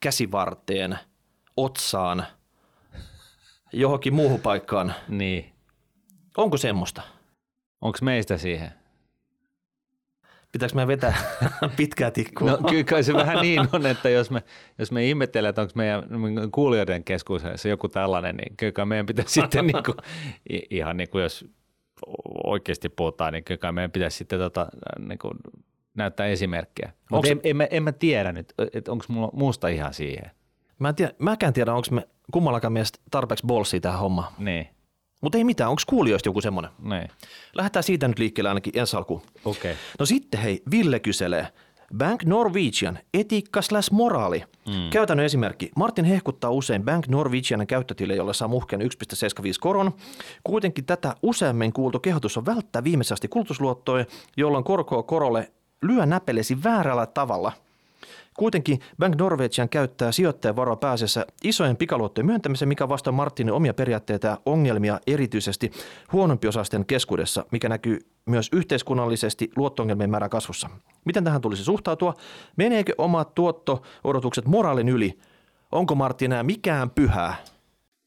[0.00, 0.98] käsivarteen–
[1.56, 2.26] otsaan,
[3.72, 4.94] johonkin muuhun paikkaan.
[5.08, 5.52] Niin.
[6.36, 7.02] Onko semmoista?
[7.80, 8.72] Onko meistä siihen?
[10.52, 11.16] Pitääkö me vetää
[11.76, 12.50] pitkää tikkua?
[12.50, 14.42] No kyllä kai se vähän niin on, että jos me,
[14.78, 16.04] jos me ihmettelemme, että onko meidän
[16.52, 19.96] kuulijoiden keskuudessa joku tällainen, niin kyllä meidän pitäisi sitten niin kuin,
[20.70, 21.44] ihan niin kuin jos
[22.44, 24.66] oikeasti puhutaan, niin kyllä meidän pitäisi sitten tota,
[24.98, 25.34] niin kuin
[25.94, 26.92] näyttää esimerkkiä.
[27.10, 30.30] Mutta en, en, mä, en mä tiedä nyt, että onko mulla muusta ihan siihen.
[30.78, 34.32] Mä en tiedä, mäkään tiedä, onko me kummallakaan mielestä tarpeeksi bolsia tähän hommaan.
[34.38, 34.68] Niin.
[35.20, 36.70] Mutta ei mitään, onko kuulijoista joku semmoinen?
[36.82, 37.08] Niin.
[37.54, 39.22] Lähdetään siitä nyt liikkeelle ainakin ensi alkuun.
[39.44, 39.72] Okei.
[39.72, 39.82] Okay.
[39.98, 41.48] No sitten hei, Ville kyselee.
[41.98, 44.44] Bank Norwegian, etiikka slash moraali.
[44.66, 44.90] Mm.
[44.90, 45.70] Käytännön esimerkki.
[45.76, 48.86] Martin hehkuttaa usein Bank Norwegianin käyttötille, jolle saa muhkeen 1,75
[49.60, 49.92] koron.
[50.44, 54.04] Kuitenkin tätä useammin kuultu kehotus on välttää viimeisesti kulutusluottoja,
[54.36, 55.52] jolloin korkoa korolle
[55.82, 57.52] lyö näpelesi väärällä tavalla–
[58.38, 64.38] Kuitenkin Bank Norwegian käyttää sijoittajavaroa pääasiassa isojen pikaluottojen myöntämiseen, mikä vastaa Martinin omia periaatteita ja
[64.46, 65.70] ongelmia erityisesti
[66.12, 70.70] huonompiosaisten keskuudessa, mikä näkyy myös yhteiskunnallisesti luottoongelmien määrän kasvussa.
[71.04, 72.14] Miten tähän tulisi suhtautua?
[72.56, 75.18] Meneekö omat tuotto-odotukset moraalin yli?
[75.72, 77.36] Onko Martti enää mikään pyhää?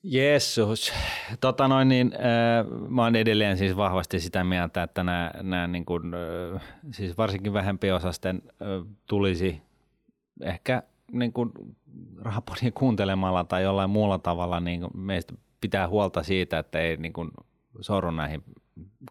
[0.04, 0.94] Jeesus.
[1.42, 5.86] Tota noin, niin, äh, mä oon edelleen siis vahvasti sitä mieltä, että nämä, niin
[6.56, 6.62] äh,
[6.92, 8.68] siis varsinkin vähempiosasten äh,
[9.08, 9.62] tulisi
[10.42, 11.52] ehkä niin kuin
[12.22, 17.14] rahapodia kuuntelemalla tai jollain muulla tavalla niin kuin meistä pitää huolta siitä, että ei niin
[17.14, 17.32] kuin
[17.82, 18.44] sorru näihin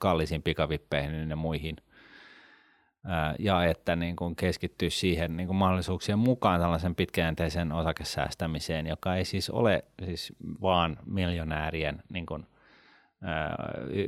[0.01, 1.77] kallisiin pikavippeihin ja muihin.
[3.39, 9.25] Ja että niin kuin keskittyy siihen niin kuin mahdollisuuksien mukaan tällaisen pitkäjänteisen osakesäästämiseen, joka ei
[9.25, 12.47] siis ole siis vaan miljonäärien niin kuin,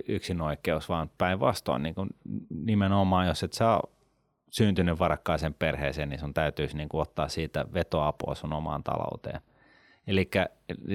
[0.08, 2.10] yksinoikeus, vaan päinvastoin niin kuin
[2.50, 3.82] nimenomaan, jos et saa
[4.54, 9.40] syntynyt varakkaaseen perheeseen, niin sun täytyisi niin kuin ottaa siitä vetoapua sun omaan talouteen.
[10.06, 10.30] Eli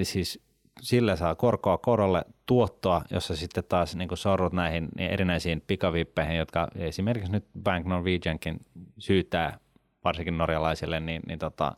[0.02, 0.42] siis
[0.80, 7.32] sillä saa korkoa korolle tuottoa, jossa sitten taas niin sorrut näihin erinäisiin pikavippeihin, jotka esimerkiksi
[7.32, 8.60] nyt Bank Norwegiankin
[8.98, 9.58] syytää
[10.04, 11.76] varsinkin norjalaisille, niin, niin tota,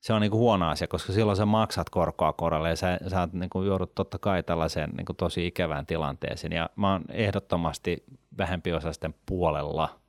[0.00, 3.28] se on niin kuin huono asia, koska silloin sä maksat korkoa korolle ja sä, sä
[3.32, 6.52] niin kuin joudut totta kai tällaiseen niin kuin tosi ikävään tilanteeseen.
[6.52, 8.04] Ja mä oon ehdottomasti
[8.38, 9.88] vähempiosaisten puolella–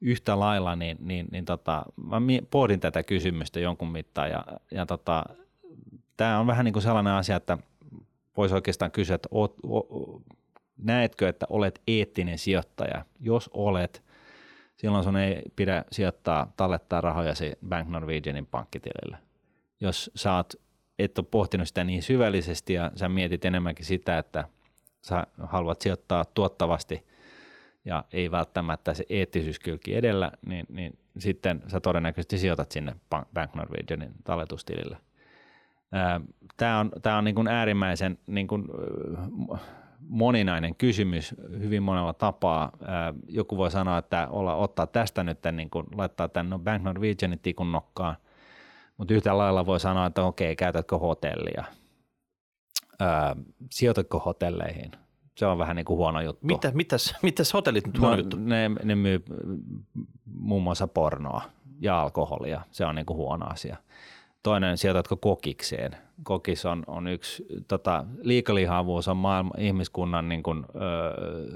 [0.00, 2.16] yhtä lailla, niin, niin, niin tota, mä
[2.50, 5.24] pohdin tätä kysymystä jonkun mittaan ja, ja tota,
[6.16, 7.58] tämä on vähän niin kuin sellainen asia, että
[8.36, 10.22] voisi oikeastaan kysyä, että oot, o,
[10.78, 13.04] näetkö, että olet eettinen sijoittaja?
[13.20, 14.02] Jos olet,
[14.76, 19.18] silloin sun ei pidä sijoittaa, tallettaa rahojasi Bank Norwegianin pankkitilille.
[19.80, 20.54] Jos sä oot,
[20.98, 24.44] et ole pohtinut sitä niin syvällisesti ja sä mietit enemmänkin sitä, että
[25.02, 27.02] sä haluat sijoittaa tuottavasti–
[27.86, 32.96] ja ei välttämättä se eettisyyskylki edellä, niin, niin sitten sä todennäköisesti sijoitat sinne
[33.34, 34.96] Bank Norwegianin talletustilille.
[36.56, 38.64] Tämä on, tää on niin kuin äärimmäisen niin kuin,
[40.00, 42.72] moninainen kysymys hyvin monella tapaa.
[43.28, 47.38] Joku voi sanoa, että olla, ottaa tästä nyt, niin kuin laittaa tämän no Bank Norwegianin
[47.38, 48.16] tikun nokkaan,
[48.96, 51.64] mutta yhtä lailla voi sanoa, että okei, käytätkö hotellia,
[53.70, 54.92] sijoitatko hotelleihin.
[55.36, 56.46] Se on vähän niin kuin huono juttu.
[56.46, 58.36] Mitä, mitäs, mitäs hotellit nyt huono no, juttu?
[58.36, 59.24] Ne, ne myy
[60.24, 61.42] muun muassa pornoa
[61.80, 62.60] ja alkoholia.
[62.70, 63.76] Se on niin kuin huono asia.
[64.46, 65.96] Toinen, sijoitatko kokikseen.
[66.22, 70.80] Kokis on, on yksi, tota, liikalihavuus on maailman ihmiskunnan niin kuin, ö,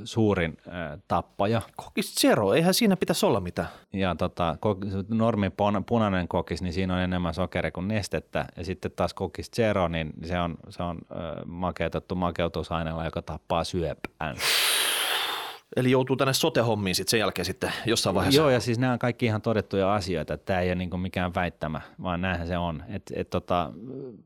[0.04, 1.62] suurin ö, tappaja.
[1.76, 3.68] Kokis zero, eihän siinä pitäisi olla mitään.
[3.92, 4.56] Ja tota,
[5.08, 5.50] normi
[5.86, 8.46] punainen kokis, niin siinä on enemmän sokeria kuin nestettä.
[8.56, 11.14] Ja sitten taas kokis zero, niin se on, se on ö,
[11.46, 14.36] makeutettu makeutusaineella, joka tappaa syöpään.
[15.76, 18.40] Eli joutuu tänne sote-hommiin sitten sen jälkeen sitten jossain vaiheessa.
[18.40, 21.34] Joo, ja siis nämä on kaikki ihan todettuja asioita, että tämä ei ole niin mikään
[21.34, 22.84] väittämä, vaan näinhän se on.
[22.88, 23.72] Et, et tota,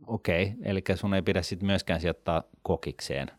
[0.06, 0.56] okei, okay.
[0.64, 3.30] eli sun ei pidä sitten myöskään sijoittaa kokikseen,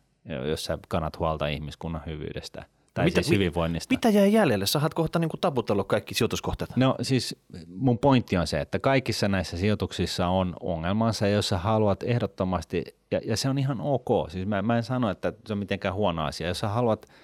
[0.50, 3.94] jos sä kannat huolta ihmiskunnan hyvyydestä tai mitä, siis hyvinvoinnista.
[3.94, 4.66] Mitä jää jäljelle?
[4.66, 6.76] Sä kohta niin taputellut kaikki sijoituskohteet.
[6.76, 7.36] No siis
[7.68, 13.22] mun pointti on se, että kaikissa näissä sijoituksissa on ongelmansa, jos sä haluat ehdottomasti, ja,
[13.26, 14.30] ja se on ihan ok.
[14.30, 16.48] Siis mä, mä en sano, että se on mitenkään huono asia.
[16.48, 17.06] Jos sä haluat–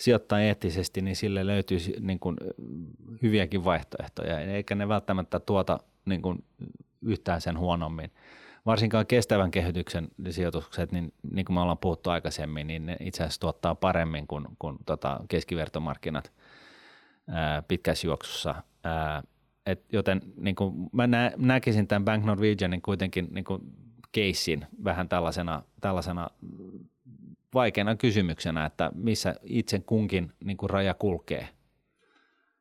[0.00, 2.36] sijoittaa eettisesti, niin sille löytyy niin kuin
[3.22, 6.44] hyviäkin vaihtoehtoja, eikä ne välttämättä tuota niin kuin
[7.02, 8.10] yhtään sen huonommin.
[8.66, 13.40] Varsinkaan kestävän kehityksen sijoitukset, niin, niin kuin me ollaan puhuttu aikaisemmin, niin ne itse asiassa
[13.40, 16.32] tuottaa paremmin kuin, kuin tota keskivertomarkkinat
[17.28, 18.54] ää, pitkässä juoksussa.
[18.84, 19.22] Ää,
[19.66, 23.62] et joten niin kuin mä nä, näkisin tämän Bank Norwegianin kuitenkin niin kuin
[24.12, 26.28] keissin vähän tällaisena, tällaisena
[27.54, 31.48] vaikeana kysymyksenä, että missä itse kunkin niin kuin raja kulkee.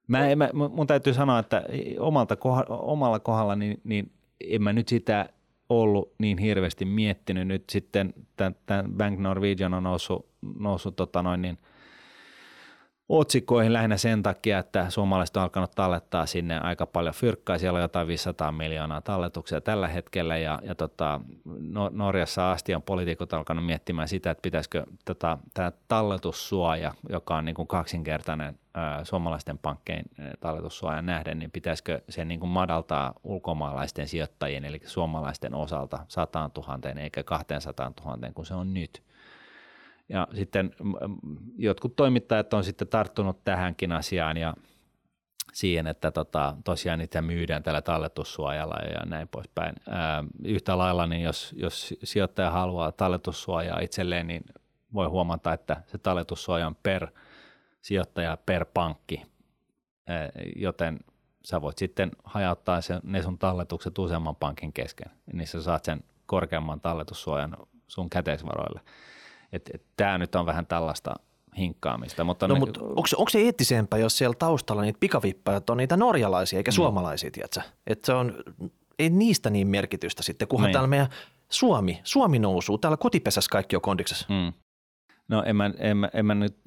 [0.07, 1.63] Mä, mä, mun täytyy sanoa, että
[1.99, 2.37] omalta
[2.69, 4.11] omalla kohdalla niin, niin
[4.41, 5.29] en mä nyt sitä
[5.69, 7.47] ollut niin hirveästi miettinyt.
[7.47, 8.13] Nyt sitten
[8.65, 10.29] tämän Bank Norwegian on noussut,
[10.59, 11.57] noussut tota noin niin–
[13.09, 17.57] otsikkoihin lähinnä sen takia, että suomalaiset on alkanut tallettaa sinne aika paljon fyrkkaa.
[17.57, 21.21] Siellä on jotain 500 miljoonaa talletuksia tällä hetkellä ja, ja tota,
[21.59, 27.45] no, Norjassa asti on poliitikot alkanut miettimään sitä, että pitäisikö tota, tämä talletussuoja, joka on
[27.45, 30.05] niin kuin kaksinkertainen ää, suomalaisten pankkeen
[30.39, 37.01] talletussuojan nähden, niin pitäisikö se niin kuin madaltaa ulkomaalaisten sijoittajien, eli suomalaisten osalta 100 000
[37.01, 39.01] eikä 200 000, kun se on nyt–
[40.09, 40.71] ja sitten
[41.57, 44.53] jotkut toimittajat on sitten tarttunut tähänkin asiaan ja
[45.53, 49.75] siihen, että tota, tosiaan niitä myydään tällä talletussuojalla ja näin poispäin.
[49.89, 54.43] Ää, yhtä lailla, niin jos, jos sijoittaja haluaa talletussuojaa itselleen, niin
[54.93, 57.07] voi huomata, että se talletussuoja on per
[57.81, 59.25] sijoittaja per pankki,
[60.07, 60.99] ää, joten
[61.45, 66.03] sä voit sitten hajauttaa sen, ne sun talletukset useamman pankin kesken, niin sä saat sen
[66.25, 67.57] korkeamman talletussuojan
[67.87, 68.81] sun käteisvaroille.
[69.97, 71.13] Tämä nyt on vähän tällaista
[71.57, 72.23] hinkkaamista.
[72.23, 75.97] Mutta no, ne, mutta onko, onko se eettisempää, jos siellä taustalla niitä pikavippejä on niitä
[75.97, 76.75] norjalaisia eikä mm.
[76.75, 77.61] suomalaisia, tiedätkö?
[77.87, 78.35] Että se on,
[78.99, 80.73] ei niistä niin merkitystä sitten, kunhan niin.
[80.73, 81.09] täällä meidän
[81.49, 84.25] Suomi, Suomi nousuu, täällä kotipesässä kaikki on kondiksessa.
[84.29, 84.53] Mm.
[85.27, 86.57] No en mä, en, mä, en mä nyt,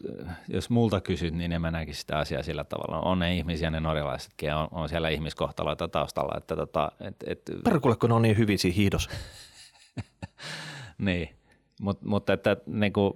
[0.49, 3.01] jos multa kysyt, niin en mä näkisi sitä asiaa sillä tavalla.
[3.01, 6.39] On ne ihmisiä, ne norjalaisetkin, on, on siellä ihmiskohtaloita taustalla.
[6.39, 7.43] Että tota, et, et...
[7.64, 9.09] Perkulle, kun ne on niin hyvin siinä hiidos.
[10.99, 11.37] niin,
[11.83, 13.12] Mut, mutta että, niin kuin,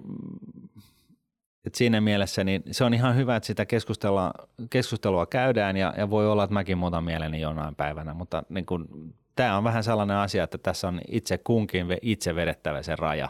[1.65, 4.31] että siinä mielessä niin se on ihan hyvä, että sitä keskustelua,
[4.69, 8.85] keskustelua käydään ja, ja voi olla, että mäkin muutan mieleni jonain päivänä, mutta niin kuin,
[9.35, 13.29] tämä on vähän sellainen asia, että tässä on itse kunkin itse vedettävä se raja.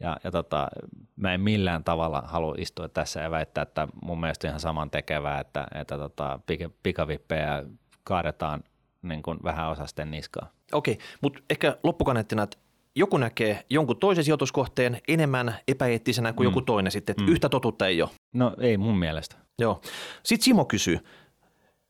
[0.00, 0.68] Ja, ja tota,
[1.16, 5.40] mä en millään tavalla halua istua tässä ja väittää, että mun mielestä ihan saman tekevää,
[5.40, 6.40] että, että tota,
[6.82, 7.64] pikavippejä
[8.04, 8.64] kaadetaan
[9.02, 10.50] niin kuin vähän osasten niskaa.
[10.72, 12.58] Okei, mutta ehkä loppukaneettina, että
[12.98, 16.50] joku näkee jonkun toisen sijoituskohteen enemmän epäeettisenä kuin mm.
[16.50, 17.28] joku toinen sitten, että mm.
[17.28, 18.10] yhtä totuutta ei ole.
[18.34, 19.36] No ei mun mielestä.
[19.58, 19.80] Joo.
[20.22, 20.98] Sitten Simo kysyy,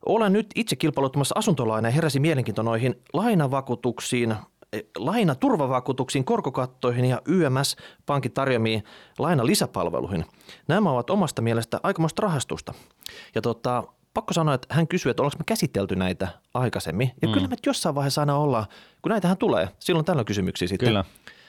[0.07, 4.35] olen nyt itse kilpailuttamassa asuntolaina ja heräsi mielenkiinto noihin lainavakuutuksiin,
[4.73, 8.83] eh, lainaturvavakuutuksiin, korkokattoihin ja YMS-pankin tarjoamiin
[9.19, 10.25] lainalisäpalveluihin.
[10.69, 12.75] Nämä ovat omasta mielestä aikamoista rahastusta.
[13.35, 13.85] Ja tota,
[14.19, 17.11] pakko sanoa, että hän kysyy, että onko me käsitelty näitä aikaisemmin.
[17.23, 17.35] Ja mm.
[17.35, 18.67] kyllä me jossain vaiheessa aina ollaan,
[19.03, 20.89] kun näitähän tulee, silloin tällä kysymyksiä sitten.
[20.89, 21.05] Kyllä.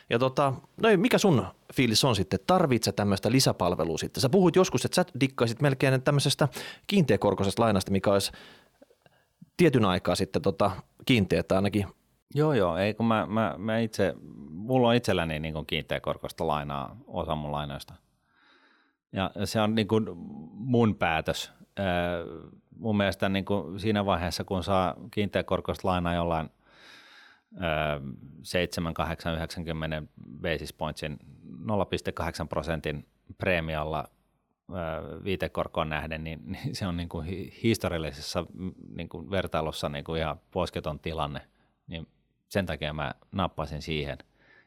[0.10, 4.22] Ja tota, no mikä sun fiilis on sitten, tarvitset tämmöistä lisäpalvelua sitten?
[4.22, 6.48] Sä puhuit joskus, että sä dikkaisit melkein tämmöisestä
[6.88, 8.32] kiinteäkorkoisesta lainasta, mikä olisi
[9.58, 10.72] tietyn aikaa sitten tota,
[11.06, 11.86] kiinteätä ainakin.
[12.36, 14.14] Joo, joo, ei kun mä, mä, mä itse,
[14.50, 17.94] mulla on itselläni niin kiinteäkorkoista lainaa, osa mun lainoista.
[19.12, 20.06] Ja se on niin kuin
[20.54, 21.52] mun päätös,
[22.78, 26.50] mun mielestä niin kuin siinä vaiheessa, kun saa kiinteäkorkoista lainaa jollain
[28.44, 30.02] 7, 8, 90
[30.42, 31.20] basis pointsin
[32.42, 33.08] 0,8 prosentin
[33.38, 34.10] preemialla
[35.24, 37.26] viitekorkoon nähden, niin, niin se on niin kuin
[37.64, 38.46] historiallisessa
[38.96, 41.42] niin kuin vertailussa niin kuin ihan posketon tilanne,
[41.88, 42.08] niin
[42.50, 44.18] sen takia mä nappasin siihen.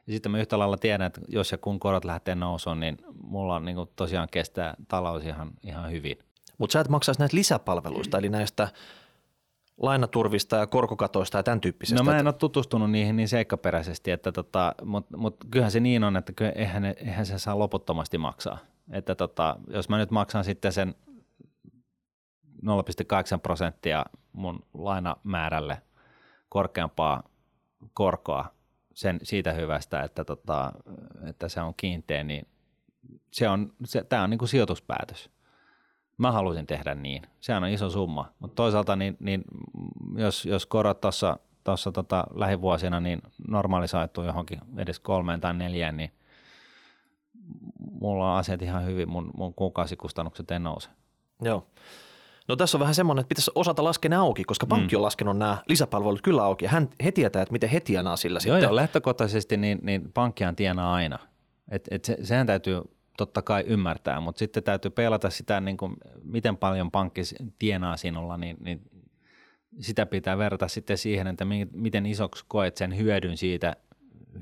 [0.06, 3.56] Ja sitten mä yhtä lailla tiedän, että jos ja kun korot lähtee nousuun, niin mulla
[3.56, 6.18] on niin kuin tosiaan kestää talous ihan, ihan hyvin.
[6.62, 8.68] Mutta sä et maksaisi näistä lisäpalveluista, eli näistä
[9.76, 12.04] lainaturvista ja korkokatoista ja tämän tyyppisestä.
[12.04, 16.04] No mä en ole tutustunut niihin niin seikkaperäisesti, että tota, mutta mut kyllähän se niin
[16.04, 18.58] on, että eihän, eihän se saa loputtomasti maksaa.
[18.90, 20.94] Että tota, jos mä nyt maksan sitten sen
[22.64, 25.82] 0,8 prosenttia mun lainamäärälle
[26.48, 27.22] korkeampaa
[27.94, 28.54] korkoa
[28.94, 30.72] sen, siitä hyvästä, että, tota,
[31.26, 32.46] että se on kiinteä, niin
[33.30, 35.30] se on, se, tämä on niin kuin sijoituspäätös.
[36.22, 37.22] Mä haluaisin tehdä niin.
[37.40, 38.32] Sehän on iso summa.
[38.38, 39.44] Mutta toisaalta niin, niin
[40.16, 46.12] jos, jos korot tuossa tuossa tota, lähivuosina niin normalisoituu johonkin edes kolmeen tai neljään, niin
[48.00, 50.88] mulla on asiat ihan hyvin, mun, mun kuukausikustannukset ei nouse.
[51.42, 51.66] Joo.
[52.48, 54.98] No tässä on vähän semmoinen, että pitäisi osata laskea ne auki, koska pankki mm.
[54.98, 56.66] on laskenut nämä lisäpalvelut kyllä auki.
[56.66, 58.62] Hän, he tietää, että miten he tienaa sillä joo, sitten.
[58.62, 61.18] Joo, lähtökohtaisesti niin, niin pankkihan tienaa aina.
[61.70, 62.82] Et, et se, sehän täytyy
[63.16, 67.20] totta kai ymmärtää, mutta sitten täytyy pelata sitä, niin kuin, miten paljon pankki
[67.58, 68.90] tienaa sinulla, niin, niin
[69.80, 73.76] sitä pitää verrata sitten siihen, että miten isoksi koet sen hyödyn siitä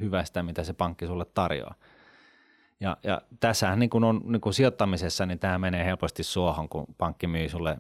[0.01, 1.75] hyvästä, mitä se pankki sulle tarjoaa.
[2.81, 6.87] Ja, ja tässähän niin kuin on niin kuin sijoittamisessa, niin tämä menee helposti suohon, kun
[6.99, 7.79] pankki myy sulle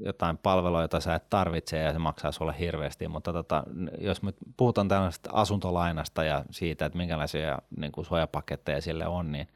[0.00, 3.64] jotain palvelua, jota sä et tarvitse ja se maksaa sulle hirveästi, mutta tota,
[3.98, 9.48] jos me puhutaan tällaisesta asuntolainasta ja siitä, että minkälaisia niin kuin suojapaketteja sille on, niin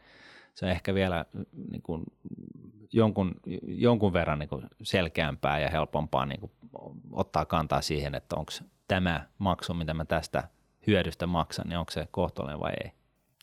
[0.58, 1.24] se on ehkä vielä
[1.70, 2.04] niin kuin
[2.92, 6.52] jonkun, jonkun verran niin kuin selkeämpää ja helpompaa niin kuin
[7.12, 8.52] ottaa kantaa siihen, että onko
[8.88, 10.48] tämä maksu, mitä mä tästä
[10.86, 12.92] hyödystä maksan, niin onko se kohtuullinen vai ei.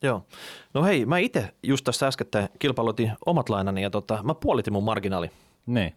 [0.01, 0.25] Joo.
[0.73, 4.83] No hei, mä itse just tässä äskettäin kilpailutin omat lainani ja tota, mä puolitin mun
[4.83, 5.31] marginaali.
[5.65, 5.93] Ne.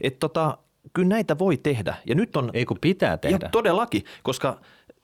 [0.00, 0.58] Et tota,
[0.92, 1.94] kyllä näitä voi tehdä.
[2.06, 2.50] Ja nyt on...
[2.52, 3.38] Ei kun pitää tehdä.
[3.42, 4.60] Ja todellakin, koska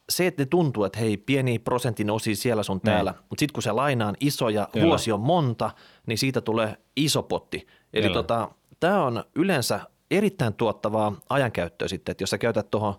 [0.09, 2.83] se, että ne tuntuu, että hei, pieni prosentin osi siellä sun niin.
[2.83, 4.87] täällä, mutta sitten kun se laina on iso ja Kyllä.
[4.87, 5.71] vuosi on monta,
[6.07, 7.67] niin siitä tulee iso potti.
[7.93, 8.51] Eli tota,
[8.81, 9.81] tämä on yleensä
[10.11, 12.95] erittäin tuottavaa ajankäyttöä sitten, että jos sä käytät tuohon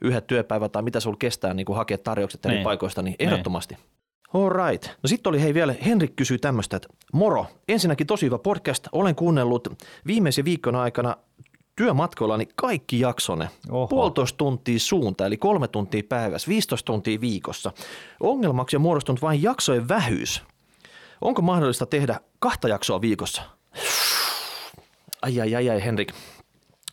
[0.00, 2.64] yhden työpäivän tai mitä sulla kestää niin hakea tarjoukset eri niin.
[2.64, 3.74] paikoista, niin ehdottomasti.
[3.74, 3.84] Niin.
[4.34, 4.86] All right.
[5.02, 9.14] No sitten oli hei vielä, Henrik kysyy tämmöistä, että moro, ensinnäkin tosi hyvä podcast, olen
[9.14, 9.68] kuunnellut
[10.06, 11.16] viimeisen viikon aikana
[11.76, 13.48] työmatkoillani kaikki jaksone.
[13.70, 13.86] Oho.
[13.86, 17.72] Puolitoista tuntia suunta, eli kolme tuntia päivässä, 15 tuntia viikossa.
[18.20, 20.42] Ongelmaksi on muodostunut vain jaksojen vähyys.
[21.20, 23.42] Onko mahdollista tehdä kahta jaksoa viikossa?
[25.22, 26.12] Ai ai ai ai Henrik,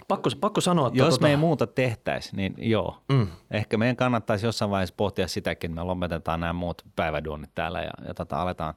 [0.09, 0.99] pakko, pakko sanoa, että...
[0.99, 1.23] Jos tota...
[1.23, 2.97] me ei muuta tehtäisi, niin joo.
[3.09, 3.27] Mm.
[3.51, 7.91] Ehkä meidän kannattaisi jossain vaiheessa pohtia sitäkin, että me lopetetaan nämä muut päiväduonnit täällä ja,
[8.07, 8.73] ja tota, aletaan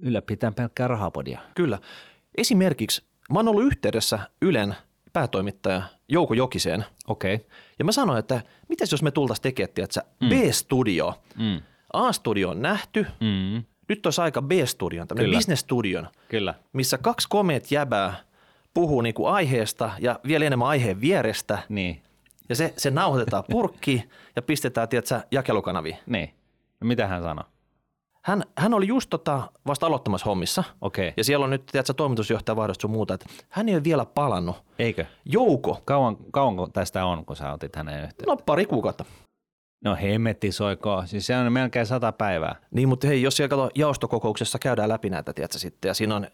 [0.00, 1.40] ylläpitää pelkkää rahapodia.
[1.54, 1.78] Kyllä.
[2.36, 4.76] Esimerkiksi mä oon ollut yhteydessä Ylen
[5.12, 6.84] päätoimittaja Jouko Jokiseen.
[7.06, 7.34] Okei.
[7.34, 7.46] Okay.
[7.78, 10.28] Ja mä sanoin, että mitäs jos me tultaisiin tekemään, että mm.
[10.28, 11.14] B-studio.
[11.38, 11.60] Mm.
[11.92, 13.64] A-studio on nähty, mm.
[13.88, 16.54] nyt olisi aika B-studion, tämmöinen business-studion, Kyllä.
[16.72, 18.16] missä kaksi komeet jäbää
[18.74, 21.58] puhuu niin kuin aiheesta ja vielä enemmän aiheen vierestä.
[21.68, 22.02] Niin.
[22.48, 24.04] Ja se, se nauhoitetaan purkki
[24.36, 25.96] ja pistetään, tiedätkö, jakelukanaviin.
[26.06, 26.30] Niin.
[26.80, 27.44] No mitä hän sanoi?
[28.26, 30.64] Hän, hän oli just tota vasta aloittamassa hommissa.
[30.80, 31.12] Okay.
[31.16, 34.56] Ja siellä on nyt, tiedätkö, toimitusjohtaja vaihdosta sun muuta, että hän ei ole vielä palannut.
[34.78, 35.04] Eikö?
[35.24, 35.82] Jouko.
[35.84, 38.24] Kauan, kauanko tästä on, kun sä otit hänen yhteyttä?
[38.26, 39.04] No pari kuukautta.
[39.84, 41.02] No hemmetti soiko.
[41.06, 42.56] Siis se on melkein sata päivää.
[42.70, 46.26] Niin, mutta hei, jos siellä kato, jaostokokouksessa käydään läpi näitä, tiedätkö, sitten, ja siinä on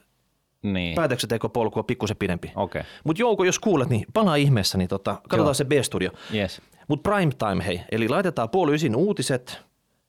[0.62, 0.94] niin.
[0.94, 2.52] päätöksentekopolkua pikkusen pidempi.
[2.56, 2.82] Okay.
[3.04, 5.54] Mutta Jouko, jos kuulet, niin palaa ihmeessä, niin tota, katsotaan Joo.
[5.54, 6.10] se B-studio.
[6.34, 6.62] Yes.
[6.88, 9.62] Mutta prime time, hei, eli laitetaan puoli ysin uutiset,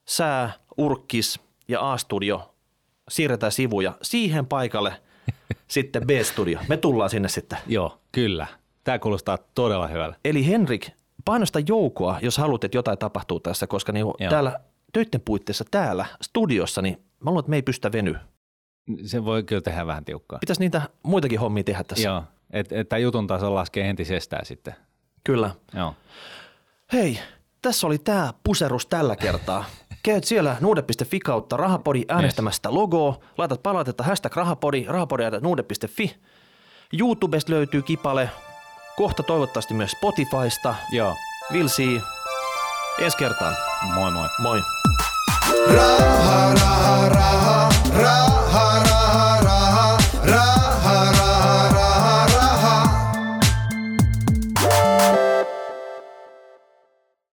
[0.07, 2.55] sää, urkkis ja A-studio,
[3.09, 4.93] siirretään sivuja siihen paikalle,
[5.67, 6.59] sitten B-studio.
[6.67, 7.59] Me tullaan sinne sitten.
[7.67, 8.47] Joo, kyllä.
[8.83, 10.15] Tämä kuulostaa todella hyvälle.
[10.25, 10.89] Eli Henrik,
[11.25, 14.59] painosta joukoa, jos haluat, että jotain tapahtuu tässä, koska niin täällä
[14.93, 18.19] töiden puitteissa täällä studiossa, niin mä luulen, että me ei pystytä venyä.
[19.05, 20.39] Se voi kyllä tehdä vähän tiukkaa.
[20.39, 22.07] Pitäisi niitä muitakin hommia tehdä tässä.
[22.07, 24.75] Joo, että et jutun taso laskee entisestään sitten.
[25.23, 25.51] Kyllä.
[25.73, 25.95] Joo.
[26.93, 27.19] Hei,
[27.61, 29.65] tässä oli tämä puserus tällä kertaa.
[30.03, 32.73] Käyt siellä nuude.fi kautta rahapodi äänestämästä yes.
[32.75, 36.15] logoa, laitat palautetta hashtag rahapodi, rahapodi nuude.fi.
[36.99, 38.29] YouTubesta löytyy kipale,
[38.97, 40.75] kohta toivottavasti myös Spotifysta.
[40.91, 41.15] Joo.
[41.53, 42.01] Vilsi,
[42.99, 43.55] ensi kertaan.
[43.93, 44.27] Moi moi.
[44.39, 44.61] Moi.
[45.75, 49.02] Raha, raha, raha, raha, raha.